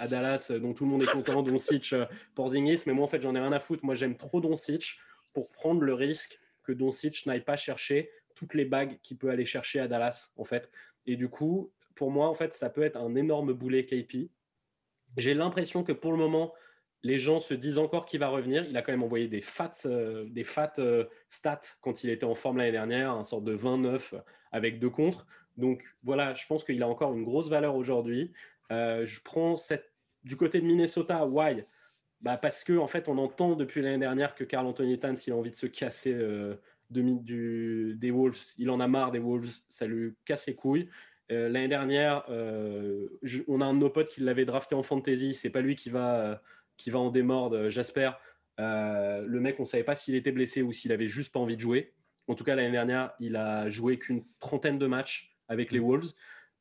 [0.00, 1.94] à Dallas, dont tout le monde est content, Doncic,
[2.34, 2.84] Porzingis.
[2.86, 3.84] Mais moi, en fait, j'en ai rien à foutre.
[3.84, 4.96] Moi, j'aime trop Doncic
[5.34, 9.44] pour prendre le risque que Doncic n'aille pas chercher toutes les bagues qu'il peut aller
[9.44, 10.70] chercher à Dallas, en fait.
[11.06, 14.30] Et du coup, pour moi, en fait, ça peut être un énorme boulet KP.
[15.16, 16.54] J'ai l'impression que pour le moment,
[17.02, 18.64] les gens se disent encore qu'il va revenir.
[18.68, 22.24] Il a quand même envoyé des fat, euh, des fat euh, stats quand il était
[22.24, 24.14] en forme l'année dernière, un sort de 29
[24.52, 25.26] avec deux contres.
[25.56, 28.32] Donc voilà, je pense qu'il a encore une grosse valeur aujourd'hui.
[28.70, 29.56] Euh, je prends
[30.22, 31.26] du côté de Minnesota.
[31.26, 31.64] Why?
[32.20, 35.32] Bah Parce que en fait, on entend depuis l'année dernière que Carl Anthony Towns, il
[35.32, 36.58] a envie de se casser de,
[36.90, 38.54] du, des Wolves.
[38.58, 39.50] Il en a marre des Wolves.
[39.68, 40.88] Ça lui casse les couilles.
[41.28, 45.34] l'année dernière, on a un de nos potes qui l'avait drafté en fantasy.
[45.34, 46.42] C'est pas lui qui va
[46.80, 48.12] qui va en démordre, euh, Jasper.
[48.58, 51.56] Euh, le mec, on savait pas s'il était blessé ou s'il avait juste pas envie
[51.56, 51.92] de jouer.
[52.26, 55.84] En tout cas, l'année dernière, il a joué qu'une trentaine de matchs avec les mm.
[55.84, 56.12] Wolves.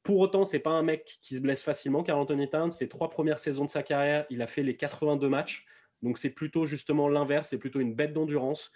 [0.03, 3.09] Pour autant, c'est pas un mec qui se blesse facilement, car Anthony Towns, les trois
[3.09, 5.65] premières saisons de sa carrière, il a fait les 82 matchs.
[6.01, 8.71] Donc c'est plutôt justement l'inverse, c'est plutôt une bête d'endurance.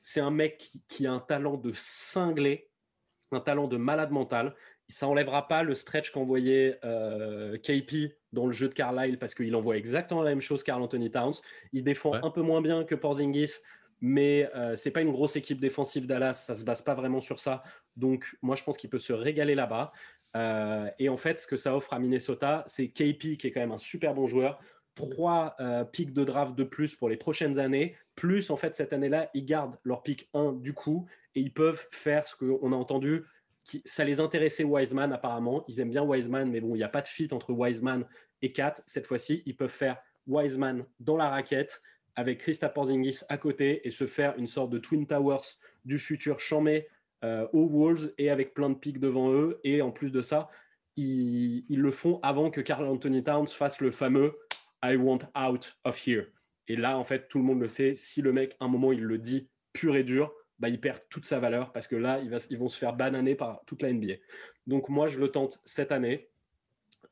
[0.00, 2.70] C'est un mec qui a un talent de cinglé,
[3.32, 4.54] un talent de malade mental
[4.88, 9.54] ça enlèvera pas le stretch qu'envoyait euh, KP dans le jeu de Carlisle parce qu'il
[9.54, 11.34] envoie exactement la même chose qu'Arl Anthony Towns.
[11.72, 13.52] Il défend un peu moins bien que Porzingis,
[14.00, 17.38] mais euh, c'est pas une grosse équipe défensive Dallas, ça se base pas vraiment sur
[17.38, 17.62] ça.
[17.96, 19.92] Donc moi je pense qu'il peut se régaler là-bas.
[20.36, 23.60] Euh, et en fait, ce que ça offre à Minnesota, c'est KP qui est quand
[23.60, 24.60] même un super bon joueur.
[24.94, 27.96] Trois euh, pics de draft de plus pour les prochaines années.
[28.14, 31.86] Plus en fait cette année-là, ils gardent leur pic 1 du coup et ils peuvent
[31.92, 33.24] faire ce qu'on a entendu
[33.84, 35.64] ça les intéressait Wiseman apparemment.
[35.68, 38.04] Ils aiment bien Wiseman, mais bon, il n'y a pas de fit entre Wiseman
[38.42, 38.74] et Kat.
[38.86, 41.82] Cette fois-ci, ils peuvent faire Wiseman dans la raquette
[42.14, 46.40] avec Christa Porzingis à côté et se faire une sorte de Twin Towers du futur
[46.40, 46.88] chamé
[47.22, 49.60] aux Wolves et avec plein de pics devant eux.
[49.64, 50.48] Et en plus de ça,
[50.98, 54.36] ils, le font avant que Carl Anthony Towns fasse le fameux
[54.82, 56.26] I want out of here.
[56.66, 57.94] Et là, en fait, tout le monde le sait.
[57.94, 61.24] Si le mec, un moment, il le dit pur et dur, bah, il perd toute
[61.24, 64.14] sa valeur parce que là, ils vont se faire bananer par toute la NBA.
[64.66, 66.28] Donc moi, je le tente cette année.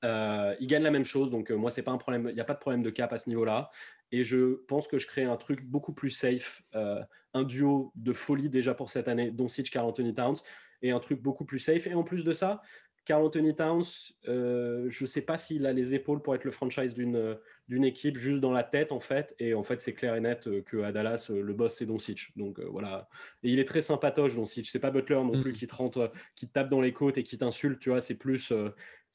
[0.05, 2.27] Euh, il gagne la même chose, donc euh, moi, c'est pas un problème.
[2.29, 3.71] Il n'y a pas de problème de cap à ce niveau-là.
[4.13, 7.03] Et je pense que je crée un truc beaucoup plus safe, euh,
[7.35, 10.37] un duo de folie déjà pour cette année, dont Sitch, Carl Anthony Towns,
[10.83, 11.87] et un truc beaucoup plus safe.
[11.87, 12.63] Et en plus de ça,
[13.05, 13.85] Carl Anthony Towns,
[14.25, 17.37] je ne sais pas s'il a les épaules pour être le franchise d'une
[17.69, 19.35] d'une équipe juste dans la tête en fait.
[19.39, 21.87] Et en fait, c'est clair et net euh, que à Dallas, euh, le boss c'est
[21.87, 22.33] Doncic.
[22.37, 23.09] Donc euh, voilà.
[23.43, 24.69] Et il est très sympatoche Doncic.
[24.69, 25.55] C'est pas Butler non plus mm.
[25.55, 27.81] qui te rentre, qui te tape dans les côtes et qui t'insulte.
[27.81, 28.53] Tu vois, c'est plus,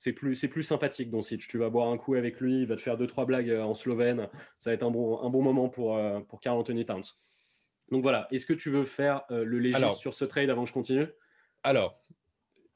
[0.01, 1.47] c'est plus, c'est plus sympathique Doncic.
[1.47, 3.73] Tu vas boire un coup avec lui, il va te faire deux trois blagues en
[3.73, 4.29] slovène.
[4.57, 7.03] Ça va être un bon, un bon moment pour pour Carl Anthony Towns.
[7.91, 8.27] Donc voilà.
[8.31, 11.05] Est-ce que tu veux faire le léger sur ce trade avant que je continue?
[11.63, 11.99] Alors,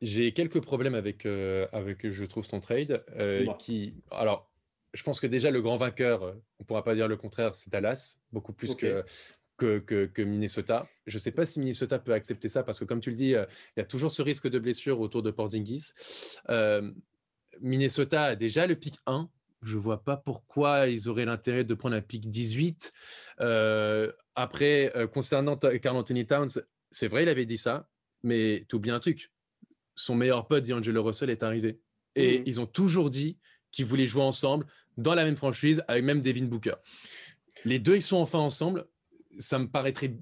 [0.01, 3.03] j'ai quelques problèmes avec, avec je trouve, ton trade.
[3.57, 4.51] qui, alors,
[4.95, 7.55] je pense que déjà, le grand vainqueur, euh, on ne pourra pas dire le contraire,
[7.55, 9.03] c'est Dallas, beaucoup plus que,
[9.57, 10.87] que, Minnesota.
[11.05, 13.35] Je ne sais pas si Minnesota peut accepter ça parce que, comme tu le dis,
[13.35, 15.91] euh, il y a toujours ce risque de blessure autour de Porzingis.
[17.55, 19.29] Euh, Minnesota a déjà le pic 1.
[19.61, 22.93] Je ne vois pas pourquoi ils auraient l'intérêt de prendre un pic 18.
[24.35, 26.51] après, concernant Carl Anthony Towns,
[26.91, 27.89] c'est vrai, il avait dit ça,
[28.21, 29.31] mais tu oublies un truc.
[29.95, 31.79] Son meilleur pote, D'Angelo Russell, est arrivé.
[32.15, 32.43] Et mmh.
[32.45, 33.39] ils ont toujours dit
[33.71, 34.65] qui voulaient jouer ensemble
[34.97, 36.75] dans la même franchise avec même Devin Booker.
[37.65, 38.85] Les deux, ils sont enfin ensemble.
[39.39, 40.15] Ça me paraîtrait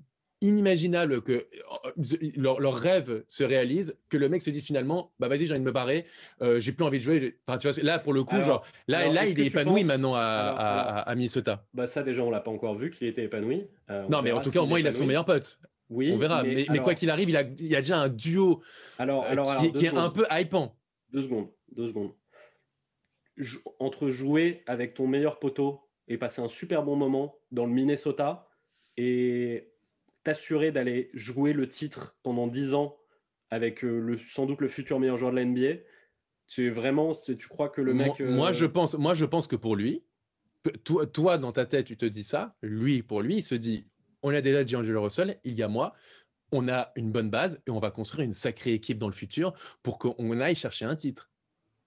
[0.43, 1.47] inimaginable que
[1.87, 5.61] euh, leur, rêve se réalise, que le mec se dise finalement, bah vas-y, j'ai envie
[5.61, 6.05] de me barrer,
[6.41, 7.39] euh, j'ai plus envie de jouer.
[7.47, 11.11] Enfin, tu vois, là pour le coup, genre, là, là, il est épanoui maintenant à,
[11.15, 11.65] Minnesota.
[11.73, 13.67] Bah ça déjà, on l'a pas encore vu qu'il était épanoui.
[13.89, 15.59] Euh, non, mais en tout cas, au moins, il a son meilleur pote.
[15.89, 16.43] Oui, on verra.
[16.43, 18.61] Mais, quoi qu'il arrive, il, a, il y a déjà un duo
[18.99, 20.75] alors, alors, qui, qui est un peu hypant.
[21.11, 22.11] Deux secondes, deux secondes
[23.79, 28.47] entre jouer avec ton meilleur poteau et passer un super bon moment dans le Minnesota
[28.97, 29.72] et
[30.23, 32.97] t'assurer d'aller jouer le titre pendant 10 ans
[33.49, 35.81] avec euh, le, sans doute le futur meilleur joueur de la NBA.
[36.47, 38.19] C'est vraiment, tu crois que le mec.
[38.19, 40.03] Moi, euh, je pense, moi, je pense que pour lui,
[40.83, 42.55] toi, toi, dans ta tête, tu te dis ça.
[42.61, 43.87] Lui, pour lui, il se dit
[44.23, 45.93] on a déjà D'Angelo Russell, il y a moi.
[46.51, 49.53] On a une bonne base et on va construire une sacrée équipe dans le futur
[49.83, 51.29] pour qu'on aille chercher un titre.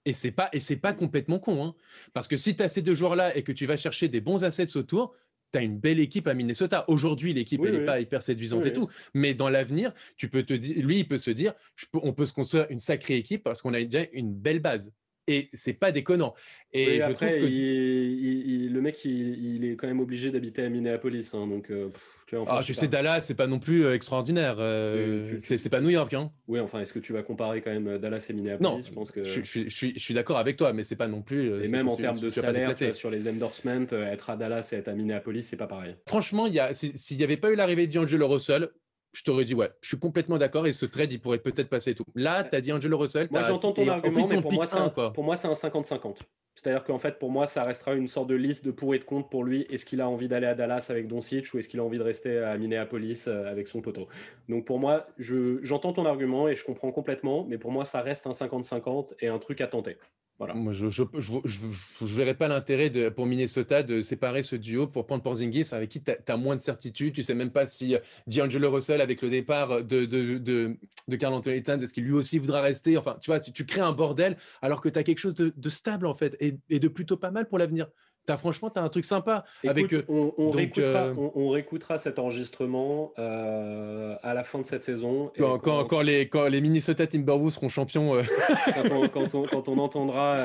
[0.05, 1.75] Et c'est pas et c'est pas complètement con, hein.
[2.13, 4.45] parce que si tu as ces deux joueurs-là et que tu vas chercher des bons
[4.45, 5.17] assets autour,
[5.53, 6.85] tu as une belle équipe à Minnesota.
[6.89, 10.55] Aujourd'hui, l'équipe elle n'est pas hyper séduisante et tout, mais dans l'avenir, tu peux te
[10.55, 11.55] dire, lui, il peut se dire,
[11.95, 14.93] on peut se construire une sacrée équipe parce qu'on a déjà une belle base.
[15.29, 16.35] Et c'est pas déconnant.
[16.73, 21.35] Et après, le mec, il, est quand même obligé d'habiter à Minneapolis.
[21.35, 21.89] Hein, donc, euh,
[22.27, 24.57] tu, vois, ah, tu sais, Dallas, c'est pas non plus euh, extraordinaire.
[24.59, 26.15] Euh, c'est pas New York.
[26.15, 26.31] Hein.
[26.47, 28.63] Oui, enfin, est-ce que tu vas comparer quand même Dallas et Minneapolis?
[28.63, 29.25] Non, je, pense que...
[29.25, 31.65] je, je, je suis d'accord avec toi, mais c'est pas non plus.
[31.65, 34.95] Et même en termes de salaire, sur les endorsements, être à Dallas et être à
[34.95, 35.97] Minneapolis, c'est pas pareil.
[36.07, 38.71] Franchement, s'il n'y avait pas eu l'arrivée d'Angelo Russell,
[39.17, 41.93] je t'aurais dit, ouais, je suis complètement d'accord et ce trade, il pourrait peut-être passer
[41.93, 42.05] et tout.
[42.15, 43.29] Là, tu as dit Angelo Russell.
[43.31, 46.17] Moi, j'entends ton argument, mais pour moi, un, pour moi, c'est un 50-50.
[46.55, 49.05] C'est-à-dire qu'en fait, pour moi, ça restera une sorte de liste de pour et de
[49.05, 49.67] contre pour lui.
[49.71, 52.03] Est-ce qu'il a envie d'aller à Dallas avec Doncic ou est-ce qu'il a envie de
[52.03, 54.09] rester à Minneapolis euh, avec son poteau?
[54.49, 58.27] Donc pour moi, j'entends ton argument et je comprends complètement, mais pour moi, ça reste
[58.27, 59.99] un 50-50 et un truc à tenter.
[60.39, 65.69] Moi, je ne verrais pas l'intérêt pour Minnesota de séparer ce duo pour prendre Porzingis
[65.73, 67.15] avec qui tu as, moins de certitude.
[67.15, 70.77] Tu sais même pas si euh, D'Angelo Russell, avec le départ de, de, de,
[71.09, 72.99] de Carl Anthony Towns, est-ce qu'il lui aussi voudra rester?
[72.99, 75.69] Enfin, tu vois, si tu crées un bordel alors que tu as quelque chose de,
[75.71, 77.89] stable en fait et, et de plutôt pas mal pour l'avenir
[78.37, 79.45] franchement, tu as un truc sympa.
[79.67, 84.83] avec, euh, on, réécoutera, euh, on, réécoutera, cet enregistrement euh, à la fin de cette
[84.83, 85.31] saison.
[85.39, 88.15] Quand, quand, les, quand les Minnesota Timberwolves seront champions.
[89.13, 90.39] quand, on, entendra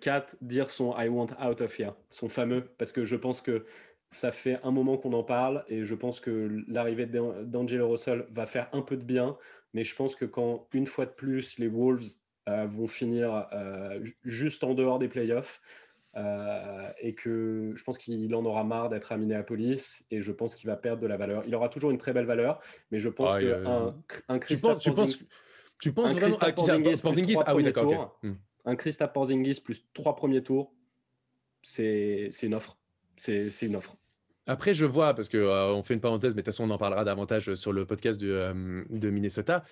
[0.00, 3.64] Kat dire son I want out of here, son fameux, parce que je pense que
[4.12, 8.46] ça fait un moment qu'on en parle et je pense que l'arrivée d'Angelo Russell va
[8.46, 9.36] faire un peu de bien,
[9.74, 12.06] mais je pense que quand, une fois de plus, les Wolves
[12.46, 13.48] vont finir
[14.24, 15.60] juste en dehors des playoffs,
[16.16, 20.54] euh, et que je pense qu'il en aura marre d'être à Minneapolis et je pense
[20.54, 21.42] qu'il va perdre de la valeur.
[21.46, 23.94] Il aura toujours une très belle valeur, mais je pense ah, qu'un
[24.28, 25.18] un Christophe tu penses,
[25.80, 28.18] tu penses, vraiment à Porzingis, ah oui d'accord.
[28.22, 28.34] Hmm.
[28.64, 30.72] Un Christophe Porzingis plus trois premiers tours,
[31.62, 32.78] c'est une offre.
[33.16, 33.96] C'est une offre.
[34.46, 36.72] Après, je vois, parce qu'on euh, on fait une parenthèse, mais de toute façon, on
[36.72, 39.64] en parlera davantage sur le podcast de, euh, de Minnesota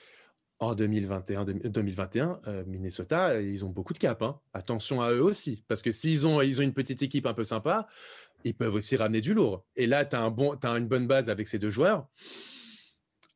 [0.60, 4.22] en 2021, 2021 euh, Minnesota, ils ont beaucoup de cap.
[4.22, 4.38] Hein.
[4.52, 7.44] Attention à eux aussi, parce que s'ils ont, ils ont une petite équipe un peu
[7.44, 7.86] sympa,
[8.44, 9.64] ils peuvent aussi ramener du lourd.
[9.76, 12.08] Et là, tu as, un bon, as une bonne base avec ces deux joueurs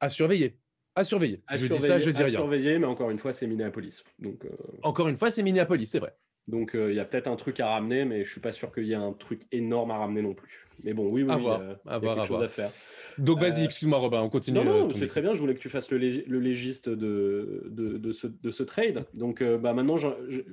[0.01, 0.59] à surveiller.
[0.95, 1.43] À surveiller.
[1.51, 4.03] je dis ça, je dis à surveiller, mais encore une fois, c'est Minneapolis.
[4.19, 4.51] Donc, euh,
[4.83, 6.17] Encore une fois, c'est Minneapolis, c'est vrai.
[6.49, 8.73] Donc, euh, il y a peut-être un truc à ramener, mais je suis pas sûr
[8.73, 10.68] qu'il y ait un truc énorme à ramener non plus.
[10.85, 11.49] Mais bon, oui, oui, il y
[11.89, 12.71] a quelque chose à faire.
[13.19, 14.59] Donc vas-y, euh, excuse-moi Robin, on continue.
[14.59, 18.13] Non, non, euh, c'est très bien, je voulais que tu fasses le, légiste de, de,
[18.13, 19.05] ce, de, ce, trade.
[19.15, 19.97] Donc euh, bah, maintenant,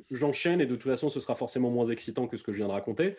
[0.10, 2.68] j'enchaîne et de toute façon, ce sera forcément moins excitant que ce que je viens
[2.68, 3.16] de raconter.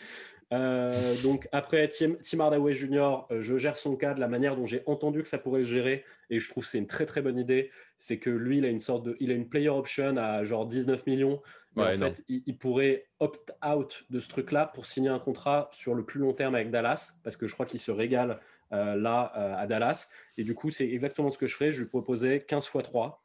[0.51, 4.83] donc après Tim, Tim Hardaway Jr., je gère son cas de la manière dont j'ai
[4.87, 7.39] entendu que ça pourrait se gérer et je trouve que c'est une très très bonne
[7.39, 7.71] idée.
[7.99, 10.67] C'est que lui, il a une sorte de, il a une player option à genre
[10.67, 11.41] 19 millions.
[11.77, 15.95] Mais en fait, il, il, pourrait opt-out de ce truc-là pour signer un contrat sur
[15.95, 18.41] le plus long terme avec Dallas, parce que je crois qu'il se régale
[18.73, 20.09] euh, là euh, à Dallas.
[20.37, 21.71] Et du coup, c'est exactement ce que je ferai.
[21.71, 23.23] Je lui proposais 15 x 3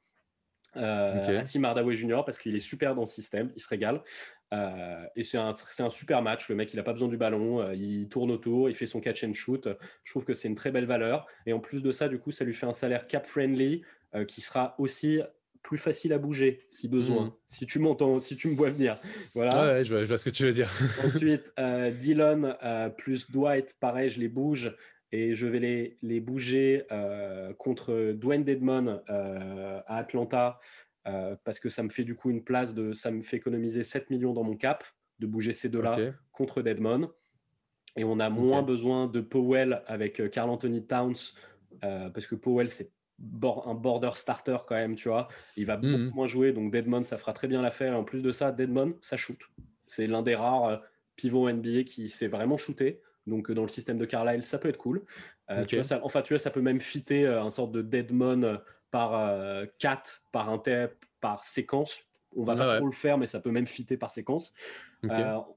[0.75, 2.21] à Tim Hardaway Jr.
[2.25, 4.01] parce qu'il est super dans le système, il se régale.
[4.53, 6.47] Euh, et c'est un, un, super match.
[6.47, 9.23] Le mec, il n'a pas besoin du ballon, il tourne autour, il fait son catch
[9.23, 9.67] and shoot.
[10.03, 11.27] Je trouve que c'est une très belle valeur.
[11.45, 13.83] Et en plus de ça, du coup, ça lui fait un salaire cap friendly
[14.27, 15.21] qui sera aussi
[15.63, 17.33] plus facile à bouger si besoin, hmm.
[17.45, 18.99] si tu m'entends, si tu me vois venir.
[19.35, 19.73] Voilà.
[19.73, 20.71] Ouais, je, vois, ce que tu veux dire.
[21.03, 21.53] Ensuite,
[21.99, 22.57] Dylan
[22.97, 24.75] plus Dwight, pareil, je les bouge
[25.11, 30.59] et je vais les, les bouger euh, contre Dwayne Dedmon euh, à Atlanta
[31.07, 33.83] euh, parce que ça me fait du coup une place de ça me fait économiser
[33.83, 34.83] 7 millions dans mon cap
[35.19, 35.97] de bouger ces deux-là
[36.31, 37.11] contre Dedmon
[37.97, 41.17] et on a moins besoin de Powell avec Carl Anthony Towns
[41.81, 42.91] parce que Powell c'est
[43.67, 46.11] un border starter quand même tu vois il va beaucoup mhm.
[46.13, 48.95] moins jouer donc Dedmon ça fera très bien l'affaire et en plus de ça Dedmon
[49.01, 49.39] ça shoot
[49.87, 50.81] c'est l'un des rares
[51.15, 54.69] pivots NBA qui sait vraiment shooter donc euh, dans le système de Carlisle, ça peut
[54.69, 55.03] être cool.
[55.49, 57.81] Euh, tu vois, ça, enfin, tu vois, ça peut même fitter euh, un sorte de
[57.81, 62.01] Deadmon par 4, par un TEP, par séquence.
[62.35, 64.53] On va pas trop le faire, mais ça peut même fitter par séquence.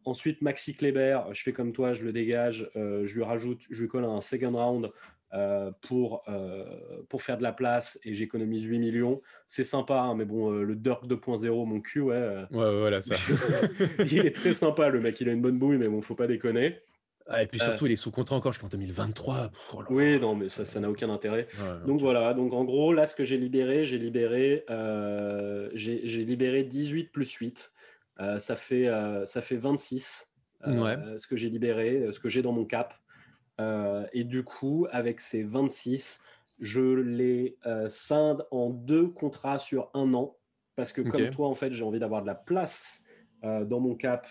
[0.04, 3.88] ensuite, Maxi Kleber, je fais comme toi, je le dégage, je lui rajoute, je lui
[3.88, 4.90] colle un second round
[5.82, 6.24] pour,
[7.08, 9.20] pour faire de la place et j'économise 8 millions.
[9.46, 12.44] C'est sympa, hein, mais bon, le Dirk 2.0, mon cul, ouais.
[12.50, 13.16] Ouais, voilà, ça.
[13.98, 16.26] il est très sympa, le mec, il a une bonne bouille, mais bon, faut pas
[16.26, 16.78] déconner.
[17.26, 17.64] Ah, et puis euh.
[17.64, 19.50] surtout, il est sous contrat encore jusqu'en 2023.
[19.90, 21.48] oui, non, mais ça, n'a aucun intérêt.
[21.86, 26.64] donc voilà, donc en gros, là, ce que j'ai libéré, j'ai libéré, euh, j'ai libéré
[26.64, 27.72] 18 plus 8.
[28.20, 28.88] Euh, ça, fait,
[29.26, 30.30] ça fait 26
[30.66, 32.94] ce que j'ai libéré, ce que j'ai dans mon cap.
[33.58, 36.22] Et du coup, avec ces 26,
[36.60, 37.56] je les
[37.88, 40.36] scinde en deux contrats sur un an.
[40.76, 43.04] Parce que comme toi, en fait, j'ai envie d'avoir de la place
[43.42, 44.26] dans mon cap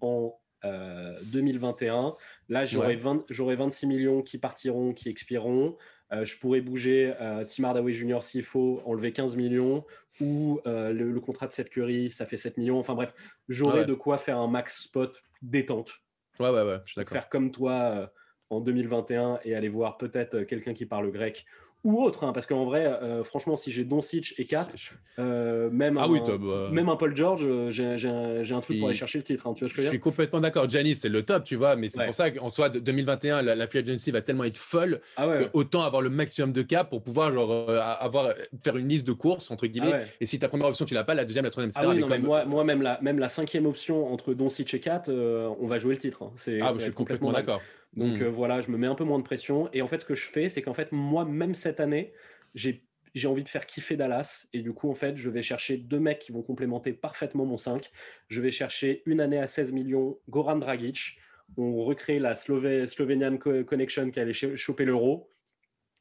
[0.00, 2.16] en 2021.
[2.48, 5.76] Là, j'aurai 26 millions qui partiront, qui expireront.
[6.10, 7.14] je pourrais bouger
[7.48, 8.22] Tim Hardaway Jr.
[8.22, 9.84] s'il faut, enlever 15 millions,
[10.20, 12.78] ou le, contrat de Seth Curry, ça fait 7 millions.
[12.78, 13.14] Enfin bref,
[13.48, 15.92] j'aurai de quoi faire un max spot détente.
[16.38, 17.14] Ouais, ouais, ouais, je suis d'accord.
[17.14, 18.12] Faire comme toi
[18.50, 21.46] en 2021 et aller voir peut-être quelqu'un qui parle grec
[21.86, 24.74] ou autre, hein, parce qu'en vrai, euh, franchement, si j'ai Doncic et 4,
[25.20, 28.96] euh, même, ah un, bah, même un Paul George, euh, j'ai un, truc pour aller
[28.96, 29.46] chercher le titre.
[29.46, 30.68] Hein, tu vois je, suis complètement d'accord.
[30.68, 33.66] Janis, c'est le top, tu vois, mais c'est pour ça qu'en soit 2021, la, la
[33.68, 37.32] free agency va tellement être folle, ah autant avoir le maximum de cap pour pouvoir
[37.32, 39.92] genre, avoir, faire une liste de courses, entre guillemets.
[39.94, 42.04] Ah et si ta première option, tu l'as pas, la deuxième, la troisième, etc.
[42.10, 45.78] Ah moi, moi, même, la, même la cinquième option entre Doncic et 4, on va
[45.78, 46.24] jouer le titre.
[46.24, 46.32] Hein.
[46.62, 47.60] Ah, je suis complètement d'accord.
[47.96, 48.24] Donc hmm.
[48.26, 49.68] voilà, je me mets un peu moins de pression.
[49.72, 52.12] Et en fait, ce que je fais, c'est qu'en fait, moi, même cette année,
[52.54, 54.46] j'ai envie de faire kiffer Dallas.
[54.52, 57.56] Et du coup, en fait, je vais chercher deux mecs qui vont complémenter parfaitement mon
[57.56, 57.90] 5.
[58.28, 61.18] Je vais chercher une année à 16 millions, Goran Dragic.
[61.56, 65.30] On recrée la Slovenian Connection qui allait choper l'euro.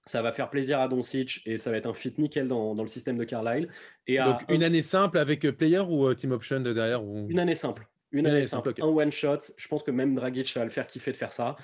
[0.08, 2.88] Ça va faire plaisir à Doncic et ça va être un fit nickel dans, le
[2.88, 3.69] système de Carlisle.
[4.05, 7.55] Et Donc, une année simple avec euh, player ou euh, team option derrière Une année
[7.55, 7.88] simple.
[8.12, 8.73] Une, année, simple.
[8.79, 9.39] Un one shot.
[9.58, 11.58] Je pense que même Dragic va le faire kiffer de faire ça.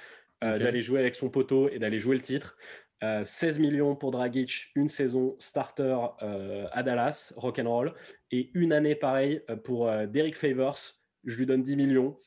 [0.44, 2.58] Euh, d'aller jouer avec son poteau et d'aller jouer le titre.
[3.02, 7.94] 16 euh, millions pour Dragic, une saison starter euh, à Dallas, rock'n'roll,
[8.32, 10.78] et une année pareil pour Derek Favors,
[11.26, 12.18] je lui donne 10 millions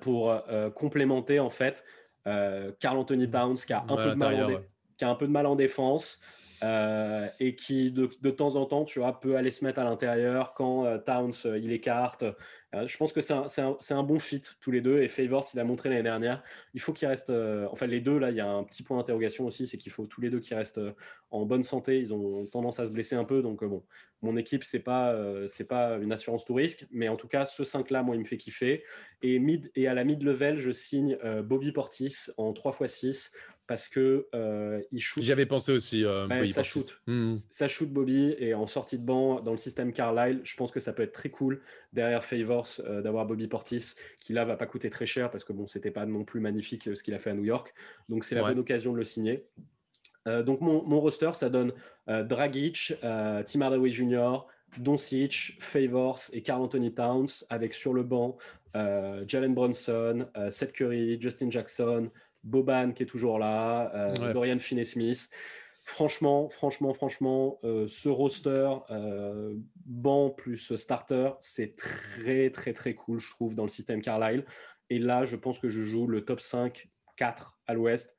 [0.00, 0.40] pour
[0.74, 1.84] complémenter en fait
[2.24, 4.60] Carl Anthony Towns qui a un, peu, de mal en
[4.96, 6.20] qui a un peu de mal en défense.
[6.62, 10.54] Et qui de, de, temps en temps, tu vois, peut aller se mettre à l'intérieur
[10.54, 12.24] quand Towns il écarte,
[12.76, 15.00] euh, je pense que c'est un, bon fit tous les deux.
[15.00, 16.42] Et Favors, il a montré l'année dernière.
[16.74, 17.30] Il faut qu'ils restent.
[17.30, 19.92] Euh, enfin, les deux, là, il y a un petit point d'interrogation aussi c'est qu'il
[19.92, 20.92] faut tous les deux qu'ils restent euh,
[21.30, 21.98] en bonne santé.
[21.98, 23.40] Ils ont tendance à se blesser un peu.
[23.40, 23.84] Donc, bon,
[24.22, 25.14] mon équipe, c'est pas,
[25.46, 26.86] c'est pas une assurance tout risque.
[26.90, 28.84] Mais en tout cas, ce 5-là, moi, il me fait kiffer.
[29.22, 33.32] Et, mid, et à la mid-level, je signe Bobby Portis en 3x6
[33.66, 35.22] parce que euh, il shoot.
[35.22, 36.04] J'avais pensé aussi.
[36.04, 36.96] Euh, ça shoot.
[37.06, 37.34] Hmm.
[37.50, 40.80] Ça shoot Bobby et en sortie de banc dans le système Carlisle, je pense que
[40.80, 41.60] ça peut être très cool
[41.92, 45.52] derrière Favors euh, d'avoir Bobby Portis qui là va pas coûter très cher parce que
[45.52, 47.74] bon c'était pas non plus magnifique ce qu'il a fait à New York.
[48.08, 49.46] Donc c'est la bonne occasion de le signer.
[50.26, 51.72] donc mon, mon, roster ça donne
[52.06, 54.38] Dragic, Tim Hardaway Jr.,
[54.78, 58.36] Doncic, Favors et Carl Anthony Towns avec sur le banc
[58.74, 62.10] Jalen Brunson, Seth Curry, Justin Jackson.
[62.46, 65.28] Boban qui est toujours là, euh, Dorian Finney-Smith.
[65.82, 69.54] Franchement, franchement, franchement, euh, ce roster euh,
[69.84, 74.44] banc plus starter, c'est très, très, très cool, je trouve, dans le système Carlisle.
[74.90, 78.16] Et là, je pense que je joue le top 5, 4 à l'ouest,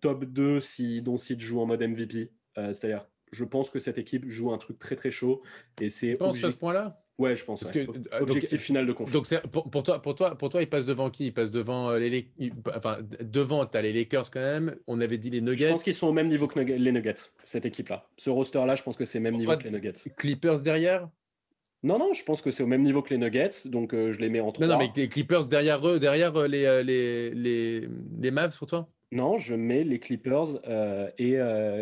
[0.00, 2.32] top 2 si Doncic joue en mode MVP.
[2.56, 5.42] C'est-à-dire, je pense que cette équipe joue un truc très, très chaud.
[5.80, 6.08] Et c'est.
[6.08, 7.02] Tu penses à ce point-là?
[7.20, 7.62] Ouais, je pense.
[7.70, 9.12] Que, euh, Objectif final de conflit.
[9.12, 11.26] Donc pour, pour, toi, pour toi, pour toi, il passe devant qui?
[11.26, 12.30] Il passe devant euh, les,
[12.74, 13.66] enfin devant.
[13.66, 14.76] T'as les Lakers quand même.
[14.86, 15.66] On avait dit les Nuggets.
[15.66, 17.30] Je pense qu'ils sont au même niveau que les Nuggets.
[17.44, 19.92] Cette équipe-là, ce roster-là, je pense que c'est même niveau que les Nuggets.
[20.16, 21.10] Clippers derrière?
[21.82, 24.18] Non, non, je pense que c'est au même niveau que les Nuggets, donc euh, je
[24.18, 24.66] les mets en 3.
[24.66, 28.88] Non, non, mais les Clippers derrière eux, derrière les, les, les, les Mavs pour toi?
[29.12, 30.60] Non, je mets les Clippers
[31.18, 31.32] et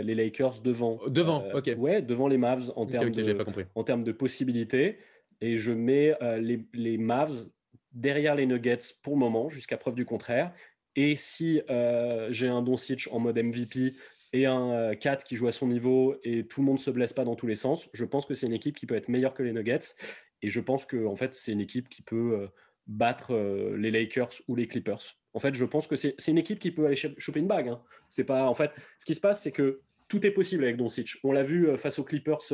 [0.02, 0.98] les Lakers devant.
[1.06, 1.76] Devant, ok.
[1.78, 3.36] Ouais, devant les Mavs en termes de,
[3.76, 4.98] en termes de possibilités
[5.40, 6.38] et je mets euh,
[6.72, 7.48] les, Mavs
[7.92, 10.52] derrière les Nuggets pour le moment, jusqu'à preuve du contraire.
[10.96, 13.94] Et si euh, j'ai un Doncic en mode MVP
[14.32, 16.90] et un 4 euh, qui joue à son niveau et tout le monde ne se
[16.90, 19.08] blesse pas dans tous les sens, je pense que c'est une équipe qui peut être
[19.08, 19.94] meilleure que les Nuggets.
[20.42, 22.48] Et je pense que en fait, c'est une équipe qui peut
[22.86, 23.36] battre
[23.76, 25.16] les Lakers ou les Clippers.
[25.34, 27.68] En fait, je pense que c'est une équipe qui peut aller choper une bague.
[27.68, 27.82] Hein.
[28.24, 31.16] Pas en fait, ce qui se passe, c'est que tout est possible avec Doncic.
[31.24, 32.52] On l'a vu face aux Clippers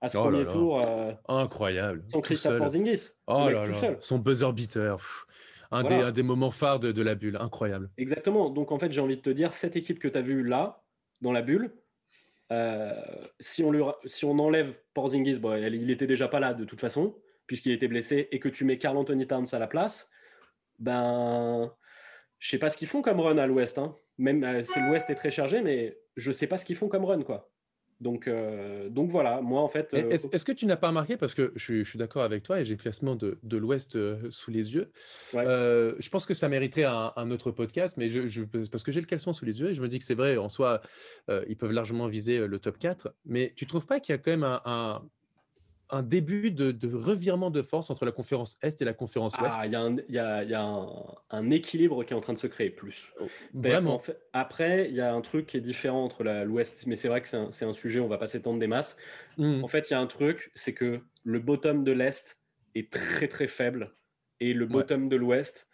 [0.00, 0.80] à ce oh premier tour.
[0.80, 2.04] Euh, Incroyable.
[2.08, 3.10] Son Christophe Porzingis.
[3.26, 3.96] Oh là là.
[4.00, 5.26] Son buzzer beater.
[5.72, 7.36] Un, des, des, moments phares de, la bulle.
[7.36, 7.90] Incroyable.
[7.96, 8.50] Exactement.
[8.50, 10.82] Donc, en fait, j'ai envie de te dire, cette équipe que tu as vue là,
[11.20, 11.72] dans la bulle,
[12.50, 12.92] euh,
[13.38, 16.80] si, on lui, si on enlève Porzingis, bon, il était déjà pas là de toute
[16.80, 17.14] façon,
[17.46, 20.10] puisqu'il était blessé, et que tu mets Carl Anthony Towns à la place,
[20.80, 21.72] ben,
[22.38, 23.78] je sais pas ce qu'ils font comme run à l'ouest.
[23.78, 23.94] Hein.
[24.18, 27.04] Même euh, si l'ouest est très chargé, mais je sais pas ce qu'ils font comme
[27.04, 27.50] run, quoi.
[28.00, 29.92] Donc, euh, donc voilà, moi en fait.
[29.92, 32.64] Euh, est-ce que tu n'as pas remarqué, parce que je, suis d'accord avec toi et
[32.64, 34.90] j'ai le classement de, de l'Ouest euh, sous les yeux,
[35.34, 39.32] je pense que ça mériterait un, autre podcast, mais je, parce que j'ai le classement
[39.32, 40.80] sous les yeux et je me dis que c'est vrai, en soi,
[41.48, 44.18] ils peuvent largement viser le top 4, mais tu ne trouves pas qu'il y a
[44.18, 45.02] quand même un, un
[46.02, 49.56] début de, revirement de force entre la conférence Est et la conférence Ouest.
[49.58, 50.62] Ah, il y a,
[51.30, 53.12] un, équilibre qui est en train de se créer plus.
[53.20, 54.02] Oh, vraiment.
[54.32, 57.28] après, il y a un truc qui est différent entre l'Ouest, mais c'est vrai que
[57.28, 58.96] c'est un, sujet, on va pas s'étendre des masses.
[59.36, 59.62] Hmm.
[59.64, 62.40] En fait, il y a un truc, c'est que le bottom de l'Est
[62.74, 63.94] est très très faible
[64.38, 65.68] et le bottom de l'Ouest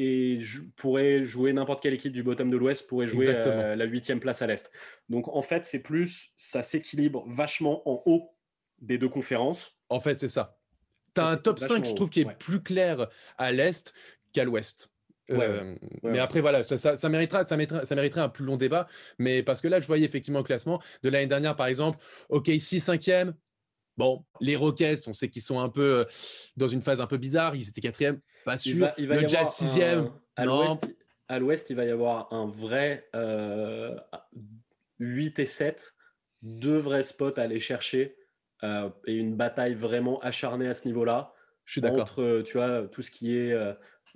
[0.00, 0.40] et
[0.76, 4.42] pourrait jouer n'importe quelle équipe du bottom de l'Ouest pourrait jouer euh, la huitième place
[4.42, 4.70] à l'Est.
[5.08, 8.30] Donc en fait, c'est plus, ça s'équilibre vachement en haut
[8.80, 9.72] des deux conférences.
[9.88, 10.58] En fait, c'est ça.
[11.14, 13.08] Tu as un top 5, je trouve, qui est plus clair
[13.38, 13.92] à l'Est
[14.32, 14.92] qu'à l'Ouest.
[15.30, 18.86] Euh, mais après, voilà, ça, ça, ça, méritera, ça, ça mériterait un plus long débat.
[19.18, 21.98] Mais parce que là, je voyais effectivement le classement de l'année dernière, par exemple,
[22.28, 23.32] OK, 6 5e.
[23.96, 26.04] Bon, les Rockets, on sait qu'ils sont un peu euh,
[26.56, 27.56] dans une phase un peu bizarre.
[27.56, 28.92] Ils étaient quatrième, pas sûr.
[28.96, 30.10] Il va, le Jazz sixième.
[30.36, 33.98] À l'Ouest, il va y avoir un vrai 8 euh,
[35.00, 35.94] et 7,
[36.42, 38.16] deux vrais spots à aller chercher
[38.62, 41.32] et une bataille vraiment acharnée à ce niveau-là.
[41.64, 42.00] Je suis d'accord.
[42.00, 43.54] Entre, tu vois, tout ce qui est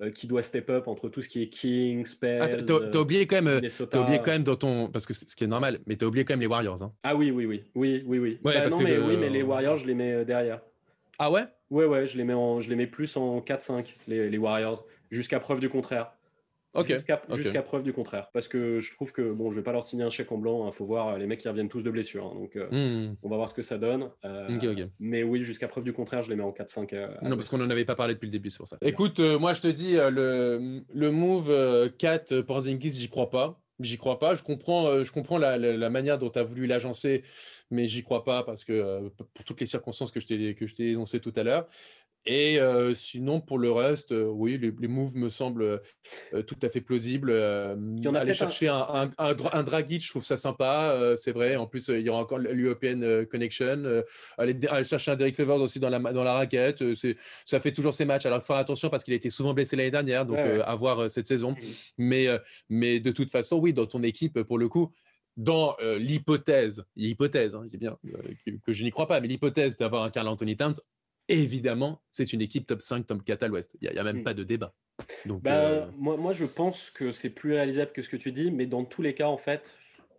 [0.02, 2.38] euh, qui doit step up entre tout ce qui est King, Spurs.
[2.40, 5.12] Ah, t'as, euh, oublié quand même, euh, as oublié quand même dans ton, parce que
[5.12, 6.82] ce qui est normal, mais t'as oublié quand même les Warriors.
[6.82, 6.92] Hein.
[7.04, 8.40] Ah oui, oui, oui, oui, oui, oui.
[8.42, 10.60] Ouais, bah non, mais, oui, mais les Warriors, je les mets derrière.
[11.18, 11.44] Ah ouais?
[11.70, 14.84] Ouais, ouais, je les mets en, je les mets plus en 4-5 les, les Warriors,
[15.10, 16.12] jusqu'à preuve du contraire.
[17.34, 18.30] Jusqu'à preuve du contraire.
[18.32, 20.64] Parce que je trouve que, bon, je vais pas leur signer un chèque en blanc.
[20.64, 22.26] Il hein, faut voir, les mecs, qui reviennent tous de blessures.
[22.26, 23.16] Hein, donc, euh, hmm.
[23.22, 24.10] on va voir ce que ça donne.
[24.24, 24.48] Euh,
[24.98, 26.94] mais oui, jusqu'à preuve du contraire, je les mets en 4-5.
[26.94, 28.78] Euh, non, parce qu'on n'en avait pas parlé depuis le début sur ça.
[28.80, 33.58] Écoute, moi, je te dis, le, le move 4 Porzingis, j'y crois pas.
[33.80, 34.34] J'y crois pas.
[34.34, 37.22] Je comprends, je comprends la, manière dont tu as voulu l'agencer,
[37.70, 41.32] mais j'y crois pas parce que pour toutes les circonstances que je t'ai énoncées tout
[41.36, 41.66] à l'heure.
[42.24, 42.58] Et
[42.94, 45.80] sinon, pour le reste, oui, les, les, moves me semblent
[46.46, 47.30] tout à fait plausibles.
[47.30, 51.32] il y en a aller chercher un, un, un, Dragic, je trouve ça sympa, c'est
[51.32, 51.56] vrai.
[51.56, 54.02] En plus, il y aura encore l'European Connection.
[54.38, 56.84] Aller, chercher un Derek Favors aussi dans la, dans la raquette,
[57.44, 58.26] ça fait toujours ses matchs.
[58.26, 60.74] Alors, il faut faire attention parce qu'il a été souvent blessé l'année dernière, donc à
[60.76, 61.52] voir cette saison.
[61.52, 61.56] Mmh
[61.98, 62.26] mais,
[62.68, 64.92] mais de toute façon, oui, dans ton équipe, pour le coup,
[65.36, 67.96] dans l'hypothèse, l'hypothèse, hein, bien,
[68.44, 70.74] que, que, je n'y crois pas, mais l'hypothèse d'avoir un Carl Anthony Towns,
[71.28, 73.76] évidemment, c'est une équipe top 5, top 4 à l'Ouest.
[73.80, 74.24] Il n'y a, même hmm.
[74.24, 74.74] pas de débat.
[75.26, 78.32] Donc, bah, euh, moi, moi, je pense que c'est plus réalisable que ce que tu
[78.32, 79.74] dis, mais dans tous les cas, en fait,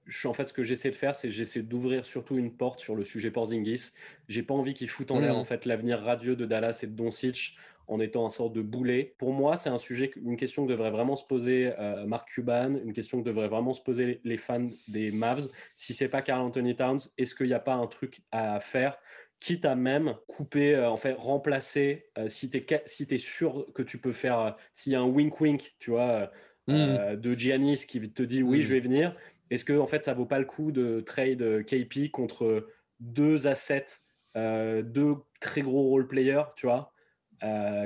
[0.05, 2.95] je, en fait ce que j'essaie de faire, c'est j'essaie d'ouvrir surtout une porte sur
[2.95, 3.91] le sujet Porzingis.
[4.27, 5.39] J'ai pas envie qu'il foute en l'air hmm.
[5.39, 7.55] en fait l'avenir radieux de Dallas et de Doncic
[7.87, 9.15] en étant un sorte de boulet.
[9.17, 12.75] Pour moi, c'est un sujet, une question que devrait vraiment se poser euh, Mark Cuban,
[12.83, 15.49] une question que devraient vraiment se poser les fans des Mavs.
[15.75, 18.97] Si c'est pas Carl Anthony Towns, est-ce qu'il n'y a pas un truc à faire?
[19.43, 23.67] Quitte à même couper, euh, en fait, remplacer, euh, si tu es, si es sûr
[23.75, 26.31] que tu peux faire, euh, s'il y a un wink-wink, tu vois,
[26.67, 27.17] mmh.
[27.17, 28.71] de Giannis qui te dit oui, je mmh.
[28.71, 29.15] vais venir,
[29.49, 32.69] est-ce que en fait, ça vaut pas le coup de trade KP contre
[33.01, 33.97] deux assets,
[34.35, 36.93] deux très gros role players, tu vois,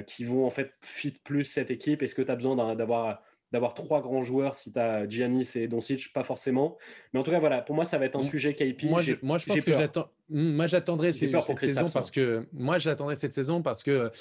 [0.05, 2.03] qui vont en fait fit plus cette équipe?
[2.03, 5.67] Est-ce que tu as besoin d'avoir d'avoir trois grands joueurs si tu as Giannis et
[5.67, 6.77] Doncic, pas forcément.
[7.13, 8.83] Mais en tout cas, voilà, pour moi, ça va être un sujet KP.
[8.83, 10.09] Moi, je, moi, je pense que j'attends.
[10.29, 14.11] Moi, j'attendrai cette, saison parce que moi, j'attendrai cette saison parce que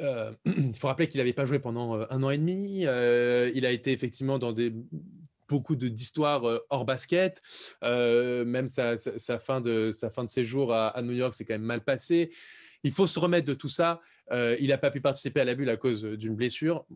[0.00, 2.86] euh, il faut rappeler qu'il n'avait pas joué pendant euh, un an et demi.
[2.86, 4.72] Euh, il a été effectivement dans des
[5.48, 7.42] beaucoup d'histoires hors basket.
[7.82, 11.52] même sa, sa, fin de, sa fin de séjour à, à New York, c'est quand
[11.52, 12.30] même mal passé.
[12.84, 14.00] Il faut se remettre de tout ça.
[14.32, 16.86] il n'a pas pu participer à la bulle à cause d'une blessure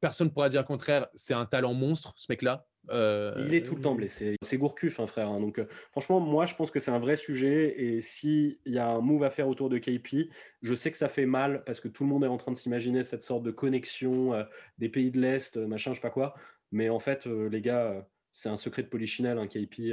[0.00, 2.66] personne ne pourra dire contraire, c'est un talent monstre, ce mec-là.
[2.90, 4.36] Euh, il est tout le temps blessé.
[4.42, 5.28] C'est Gourcuff, hein, frère.
[5.28, 5.40] Hein.
[5.40, 7.74] Donc, euh, franchement, moi, je pense que c'est un vrai sujet.
[7.82, 10.30] Et s'il y a un move à faire autour de KP,
[10.62, 12.56] je sais que ça fait mal parce que tout le monde est en train de
[12.56, 14.44] s'imaginer cette sorte de connexion euh,
[14.78, 16.34] des pays de l'Est, machin, je sais pas quoi.
[16.72, 19.92] Mais en fait, les gars, c'est un secret de polichinelle, un KP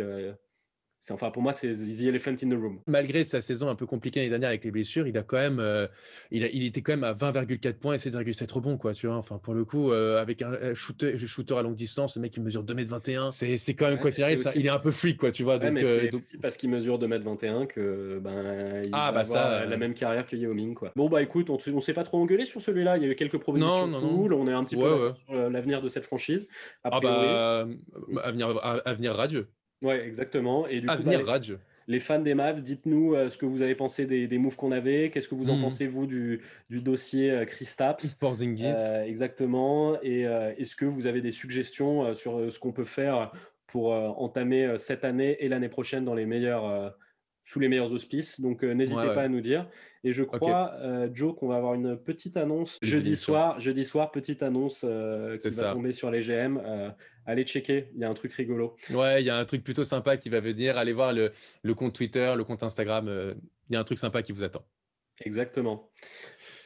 [1.11, 2.79] enfin pour moi c'est the elephant in the room.
[2.87, 5.59] Malgré sa saison un peu compliquée l'année dernière avec les blessures, il a quand même
[5.59, 5.87] euh,
[6.31, 9.17] il, a, il était quand même à 20,4 points et 7,7 rebonds quoi, tu vois.
[9.17, 12.43] Enfin pour le coup euh, avec un shooter, shooter à longue distance, le mec il
[12.43, 15.31] mesure 2m21, c'est c'est quand même quoi qu'il arrive, il est un peu freak quoi,
[15.31, 15.59] tu vois.
[15.59, 19.25] donc, euh, c'est aussi parce qu'il mesure 2m21 que ben il ah, va bah avoir
[19.25, 20.91] ça, la même carrière que Yao Ming quoi.
[20.95, 23.15] Bon bah écoute, on, on s'est pas trop engueulé sur celui-là, il y a eu
[23.15, 26.47] quelques propositions non, non, cool, on est un petit peu sur l'avenir de cette franchise.
[26.83, 27.67] ah bah
[28.23, 29.49] avenir avenir radieux.
[29.83, 30.67] Ouais, exactement.
[30.67, 31.39] Et du coup, bah,
[31.87, 34.71] les, fans des Mavs, dites-nous euh, ce que vous avez pensé des, des moves qu'on
[34.71, 35.09] avait.
[35.09, 35.61] Qu'est-ce que vous en hmm.
[35.61, 38.65] pensez, vous, du, du dossier euh, Kristaps Porzingis.
[38.65, 40.01] Euh, exactement.
[40.01, 43.31] Et est-ce que vous avez des suggestions sur ce qu'on peut faire
[43.67, 46.95] pour entamer cette année et l'année prochaine dans les meilleurs
[47.43, 48.39] sous les meilleurs auspices?
[48.39, 49.67] Donc n'hésitez pas à nous dire.
[50.05, 50.77] Et je crois,
[51.13, 53.59] Joe, qu'on va avoir une petite annonce jeudi soir.
[53.59, 54.85] Jeudi soir, petite annonce
[55.41, 56.61] qui va tomber sur les GM
[57.25, 58.75] allez checker, il y a un truc rigolo.
[58.89, 60.77] Ouais, il y a un truc plutôt sympa qui va venir.
[60.77, 61.31] Allez voir le,
[61.73, 63.07] compte Twitter, le compte Instagram.
[63.07, 63.33] Euh,
[63.69, 64.65] il y a un truc sympa qui vous attend.
[65.23, 65.91] Exactement.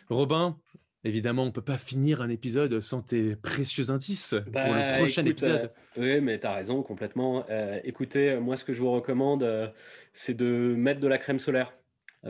[0.10, 0.58] Robin,
[1.03, 4.97] évidemment, on ne peut pas finir un épisode sans tes précieux indices pour le bah,
[4.97, 5.72] prochain épisode.
[5.97, 7.45] Euh, oui, mais tu as raison, complètement.
[7.49, 9.74] Euh, écoutez, moi, ce que je vous recommande,
[10.14, 11.74] c'est de mettre de la crème solaire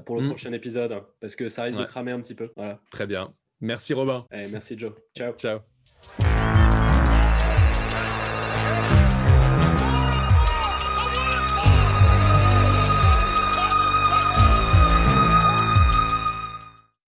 [0.05, 0.29] pour le mmh.
[0.29, 2.51] prochain épisode, parce que ça risque de cramer un petit peu.
[2.55, 2.81] Voilà.
[2.91, 3.33] Très bien.
[3.61, 4.27] Merci Robin.
[4.31, 4.93] merci Joe.
[5.15, 5.33] Ciao.
[5.33, 5.59] Ciao.